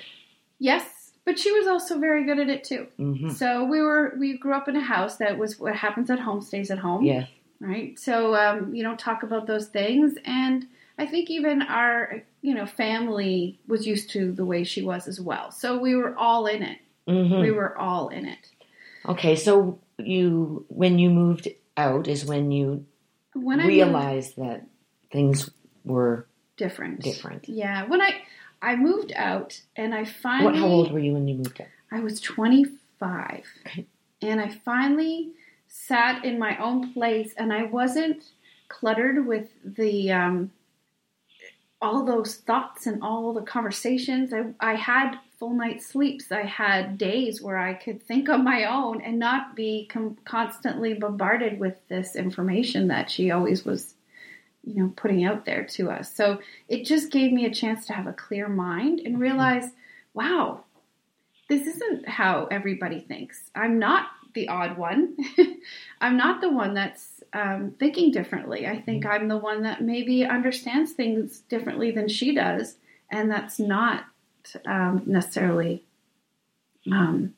yes 0.60 0.84
but 1.26 1.38
she 1.38 1.52
was 1.52 1.68
also 1.68 2.00
very 2.00 2.24
good 2.24 2.40
at 2.40 2.50
it 2.50 2.64
too. 2.64 2.88
Hmm 2.98 3.30
so 3.32 3.66
we 3.66 3.82
were 3.82 4.14
we 4.18 4.38
grew 4.38 4.54
up 4.54 4.68
in 4.68 4.76
a 4.76 4.82
house 4.82 5.18
that 5.18 5.38
was 5.38 5.60
what 5.60 5.76
happens 5.76 6.10
at 6.10 6.20
home 6.20 6.42
stays 6.42 6.72
at 6.72 6.80
home. 6.80 7.04
Yes. 7.04 7.28
right? 7.60 8.00
So 8.00 8.34
um, 8.36 8.74
you 8.74 8.82
don't 8.84 9.00
talk 9.00 9.24
about 9.24 9.46
those 9.48 9.68
things 9.68 10.14
and 10.26 10.66
i 10.98 11.06
think 11.06 11.30
even 11.30 11.62
our 11.62 12.24
you 12.42 12.56
know 12.56 12.66
family 12.66 13.60
was 13.68 13.86
used 13.86 14.10
to 14.12 14.32
the 14.32 14.46
way 14.46 14.64
she 14.64 14.82
was 14.82 15.08
as 15.08 15.20
well. 15.20 15.52
So 15.52 15.78
we 15.78 15.96
were 15.96 16.16
all 16.18 16.48
in 16.48 16.64
it. 16.64 16.80
Hmm 17.08 17.42
we 17.42 17.52
were 17.52 17.78
all 17.78 18.10
in 18.10 18.26
it. 18.26 18.50
Okay, 19.08 19.36
so 19.36 19.80
you 19.98 20.66
when 20.70 20.98
you 21.00 21.10
moved 21.10 21.48
out 21.76 22.08
is 22.08 22.26
when 22.26 22.52
you 22.52 22.86
when 23.34 23.60
i 23.60 23.64
moved, 23.64 23.76
realized 23.76 24.36
that 24.38 24.66
things 25.12 25.50
were 25.84 26.28
different 26.58 27.02
different. 27.02 27.48
yeah 27.48 27.86
when 27.86 28.02
i 28.02 28.12
i 28.62 28.76
moved 28.76 29.12
out 29.16 29.60
and 29.76 29.94
i 29.96 30.04
finally 30.04 30.46
What? 30.52 30.60
How 30.60 30.68
old 30.68 30.92
were 30.92 31.00
you 31.00 31.14
when 31.14 31.28
you 31.28 31.36
moved 31.36 31.62
out? 31.62 31.68
i 31.92 32.00
was 32.00 32.20
25 32.20 33.44
Okay. 33.66 33.86
and 34.22 34.42
i 34.42 34.50
finally 34.50 35.30
sat 35.68 36.24
in 36.26 36.38
my 36.40 36.58
own 36.58 36.94
place 36.94 37.34
and 37.38 37.54
i 37.54 37.64
wasn't 37.64 38.24
cluttered 38.70 39.26
with 39.26 39.48
the 39.64 40.12
um 40.12 40.52
all 41.82 42.04
those 42.04 42.36
thoughts 42.36 42.88
and 42.88 43.04
all 43.04 43.34
the 43.34 43.42
conversations 43.42 44.34
i 44.34 44.44
i 44.60 44.74
had 44.76 45.16
full 45.38 45.54
night 45.54 45.84
sleeps 45.84 46.32
i 46.32 46.42
had 46.42 46.98
days 46.98 47.42
where 47.42 47.58
i 47.60 47.74
could 47.74 48.02
think 48.02 48.28
on 48.30 48.44
my 48.44 48.66
own 48.66 49.00
and 49.02 49.20
not 49.20 49.56
be 49.56 49.88
com- 49.92 50.18
constantly 50.26 50.96
bombarded 50.96 51.60
with 51.60 51.76
this 51.88 52.16
information 52.16 52.88
that 52.88 53.12
she 53.12 53.30
always 53.30 53.64
was 53.64 53.94
you 54.68 54.84
know 54.84 54.94
putting 54.96 55.24
out 55.26 55.46
there 55.46 55.64
to 55.66 55.90
us. 55.90 56.14
So 56.14 56.40
it 56.68 56.84
just 56.86 57.12
gave 57.12 57.32
me 57.32 57.46
a 57.46 57.54
chance 57.54 57.86
to 57.88 57.94
have 57.94 58.08
a 58.08 58.14
clear 58.14 58.48
mind 58.50 59.00
and 59.00 59.20
realize 59.20 59.72
wow 60.14 60.64
this 61.50 61.66
isn't 61.66 62.10
how 62.10 62.48
everybody 62.52 63.00
thinks. 63.00 63.50
I'm 63.56 63.80
not 63.80 64.08
the 64.34 64.50
odd 64.50 64.78
one. 64.78 65.16
I'm 66.02 66.18
not 66.18 66.42
the 66.42 66.50
one 66.52 66.74
that's 66.74 67.24
um, 67.32 67.74
thinking 67.80 68.12
differently. 68.12 68.68
I 68.68 68.82
think 68.82 69.06
i'm 69.06 69.28
the 69.30 69.38
one 69.38 69.64
that 69.64 69.82
maybe 69.82 70.26
understands 70.26 70.92
things 70.92 71.40
differently 71.50 71.92
than 71.92 72.08
she 72.10 72.36
does 72.36 72.76
and 73.10 73.32
that's 73.32 73.60
not 73.60 74.04
um, 74.66 75.04
necessarily 75.06 75.84
um, 76.92 77.34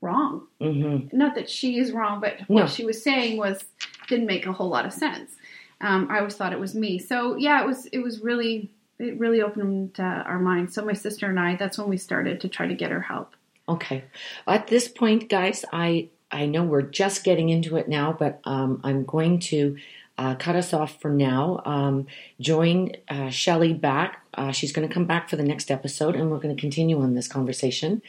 wrong. 0.00 0.46
Hmm 0.60 1.08
not 1.12 1.34
that 1.34 1.50
she 1.50 1.78
is 1.78 1.92
wrong, 1.92 2.20
but 2.20 2.38
what 2.48 2.60
No. 2.62 2.66
she 2.66 2.84
was 2.86 3.02
saying 3.02 3.36
was 3.36 3.64
didn't 4.08 4.26
make 4.26 4.46
a 4.46 4.52
whole 4.52 4.68
lot 4.70 4.86
of 4.86 4.92
sense. 4.92 5.36
Um, 5.80 6.08
I 6.10 6.18
always 6.18 6.34
thought 6.34 6.52
it 6.52 6.60
was 6.60 6.74
me. 6.74 6.98
So 6.98 7.36
yeah, 7.36 7.62
it 7.62 7.66
was 7.66 7.86
it 7.86 7.98
was 7.98 8.20
really 8.20 8.70
it 8.98 9.18
really 9.18 9.42
opened 9.42 10.00
uh, 10.00 10.02
our 10.02 10.38
minds. 10.38 10.74
So 10.74 10.84
my 10.84 10.92
sister 10.92 11.26
and 11.26 11.38
I, 11.38 11.56
that's 11.56 11.78
when 11.78 11.88
we 11.88 11.96
started 11.96 12.40
to 12.40 12.48
try 12.48 12.66
to 12.66 12.74
get 12.74 12.90
her 12.90 13.00
help. 13.00 13.34
Okay. 13.68 14.04
At 14.46 14.66
this 14.66 14.88
point, 14.88 15.28
guys, 15.28 15.64
I 15.72 16.08
I 16.30 16.46
know 16.46 16.64
we're 16.64 16.82
just 16.82 17.24
getting 17.24 17.48
into 17.48 17.76
it 17.76 17.88
now, 17.88 18.14
but 18.18 18.40
um, 18.44 18.80
I'm 18.84 19.04
going 19.04 19.38
to 19.40 19.76
uh, 20.18 20.34
cut 20.34 20.56
us 20.56 20.74
off 20.74 21.00
for 21.00 21.10
now. 21.10 21.62
Um, 21.64 22.06
join 22.40 22.92
uh, 23.08 23.30
Shelley 23.30 23.72
back. 23.72 24.24
Uh, 24.34 24.50
she's 24.50 24.72
going 24.72 24.86
to 24.86 24.92
come 24.92 25.06
back 25.06 25.28
for 25.28 25.36
the 25.36 25.44
next 25.44 25.70
episode, 25.70 26.16
and 26.16 26.30
we're 26.30 26.38
going 26.38 26.54
to 26.54 26.60
continue 26.60 27.00
on 27.00 27.14
this 27.14 27.28
conversation 27.28 28.02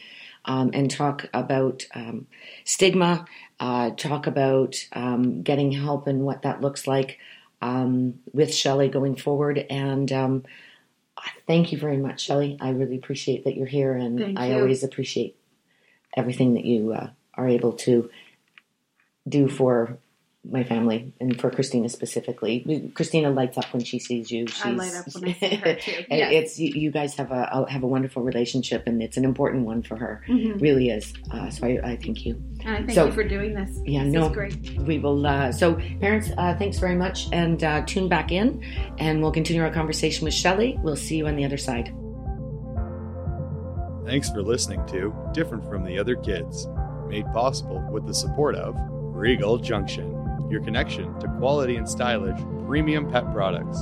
um, 0.44 0.70
and 0.74 0.90
talk 0.90 1.26
about 1.32 1.86
um, 1.94 2.26
stigma, 2.64 3.26
uh, 3.60 3.90
talk 3.90 4.26
about 4.26 4.76
um, 4.92 5.42
getting 5.42 5.72
help 5.72 6.06
and 6.06 6.22
what 6.22 6.42
that 6.42 6.60
looks 6.60 6.86
like 6.86 7.18
um, 7.60 8.20
with 8.32 8.54
Shelley 8.54 8.88
going 8.88 9.16
forward. 9.16 9.58
And 9.70 10.10
um, 10.12 10.44
thank 11.46 11.72
you 11.72 11.78
very 11.78 11.96
much, 11.96 12.22
Shelley. 12.22 12.56
I 12.60 12.70
really 12.70 12.96
appreciate 12.96 13.44
that 13.44 13.56
you're 13.56 13.66
here, 13.66 13.94
and 13.94 14.18
Thank 14.18 14.38
I 14.38 14.50
you. 14.50 14.56
always 14.56 14.82
appreciate 14.82 15.36
everything 16.16 16.54
that 16.54 16.64
you 16.64 16.92
uh, 16.92 17.10
are 17.34 17.48
able 17.48 17.72
to 17.72 18.10
do 19.28 19.48
for 19.48 19.98
my 20.42 20.64
family 20.64 21.12
and 21.20 21.38
for 21.38 21.50
Christina 21.50 21.88
specifically. 21.90 22.90
Christina 22.94 23.30
lights 23.30 23.58
up 23.58 23.66
when 23.74 23.84
she 23.84 23.98
sees 23.98 24.30
you. 24.30 24.46
I 24.64 24.70
light 24.70 24.94
up 24.94 25.04
when 25.14 25.28
I 25.28 25.32
see 25.34 25.54
her 25.56 25.74
too. 25.74 26.04
Yes. 26.10 26.32
It's 26.32 26.58
you, 26.58 26.72
you 26.74 26.90
guys 26.90 27.14
have 27.16 27.30
a 27.30 27.66
have 27.68 27.82
a 27.82 27.86
wonderful 27.86 28.22
relationship, 28.22 28.84
and 28.86 29.02
it's 29.02 29.18
an 29.18 29.24
important 29.26 29.66
one 29.66 29.82
for 29.82 29.96
her. 29.96 30.24
Mhm. 30.28 30.60
Really 30.60 30.88
is. 30.88 31.12
Uh, 31.30 31.50
so 31.50 31.66
I, 31.66 31.78
I 31.84 31.96
thank 31.96 32.24
you. 32.24 32.42
And 32.64 32.68
I 32.74 32.76
thank 32.78 32.92
So- 32.92 33.06
you 33.06 33.12
for 33.12 33.22
doing 33.24 33.54
this. 33.54 33.78
Yeah, 33.84 34.04
this 34.04 34.12
no. 34.14 34.26
is 34.28 34.32
great. 34.32 34.78
We 34.80 34.98
will. 34.98 35.26
Uh, 35.26 35.52
so 35.52 35.74
parents, 36.00 36.30
uh, 36.38 36.56
thanks 36.58 36.78
very 36.78 36.96
much, 36.96 37.28
and 37.32 37.62
uh, 37.62 37.82
tune 37.86 38.08
back 38.08 38.32
in, 38.32 38.64
and 38.98 39.20
we'll 39.22 39.32
continue 39.32 39.62
our 39.62 39.70
conversation 39.70 40.24
with 40.24 40.34
Shelley. 40.34 40.78
We'll 40.82 40.96
see 40.96 41.16
you 41.16 41.26
on 41.26 41.36
the 41.36 41.44
other 41.44 41.58
side. 41.58 41.94
Thanks 44.06 44.30
for 44.30 44.42
listening 44.42 44.84
to 44.86 45.14
Different 45.34 45.68
from 45.68 45.84
the 45.84 45.98
Other 45.98 46.16
Kids, 46.16 46.66
made 47.08 47.26
possible 47.32 47.80
with 47.92 48.06
the 48.06 48.14
support 48.14 48.56
of 48.56 48.74
Regal 48.78 49.58
Junction, 49.58 50.10
your 50.50 50.60
connection 50.62 51.18
to 51.20 51.28
quality 51.38 51.76
and 51.76 51.88
stylish 51.88 52.40
premium 52.66 53.08
pet 53.10 53.32
products. 53.32 53.78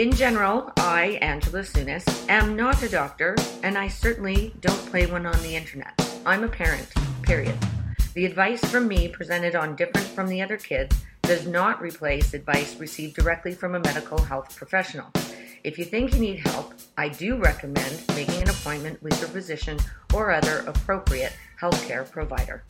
In 0.00 0.12
general, 0.12 0.72
I, 0.78 1.18
Angela 1.20 1.60
Sunis, 1.60 2.06
am 2.30 2.56
not 2.56 2.82
a 2.82 2.88
doctor, 2.88 3.36
and 3.62 3.76
I 3.76 3.88
certainly 3.88 4.54
don't 4.60 4.86
play 4.86 5.04
one 5.04 5.26
on 5.26 5.38
the 5.42 5.54
internet. 5.54 5.92
I'm 6.24 6.42
a 6.42 6.48
parent, 6.48 6.88
period. 7.20 7.54
The 8.14 8.24
advice 8.24 8.64
from 8.64 8.88
me 8.88 9.08
presented 9.08 9.54
on 9.54 9.76
Different 9.76 10.06
from 10.06 10.28
the 10.28 10.40
Other 10.40 10.56
Kids 10.56 10.96
does 11.20 11.46
not 11.46 11.82
replace 11.82 12.32
advice 12.32 12.76
received 12.76 13.14
directly 13.14 13.52
from 13.52 13.74
a 13.74 13.80
medical 13.80 14.18
health 14.18 14.56
professional. 14.56 15.10
If 15.64 15.78
you 15.78 15.84
think 15.84 16.14
you 16.14 16.20
need 16.20 16.38
help, 16.38 16.72
I 16.96 17.10
do 17.10 17.36
recommend 17.36 18.02
making 18.16 18.40
an 18.40 18.48
appointment 18.48 19.02
with 19.02 19.20
your 19.20 19.28
physician 19.28 19.76
or 20.14 20.30
other 20.30 20.64
appropriate 20.66 21.34
healthcare 21.60 22.10
provider. 22.10 22.64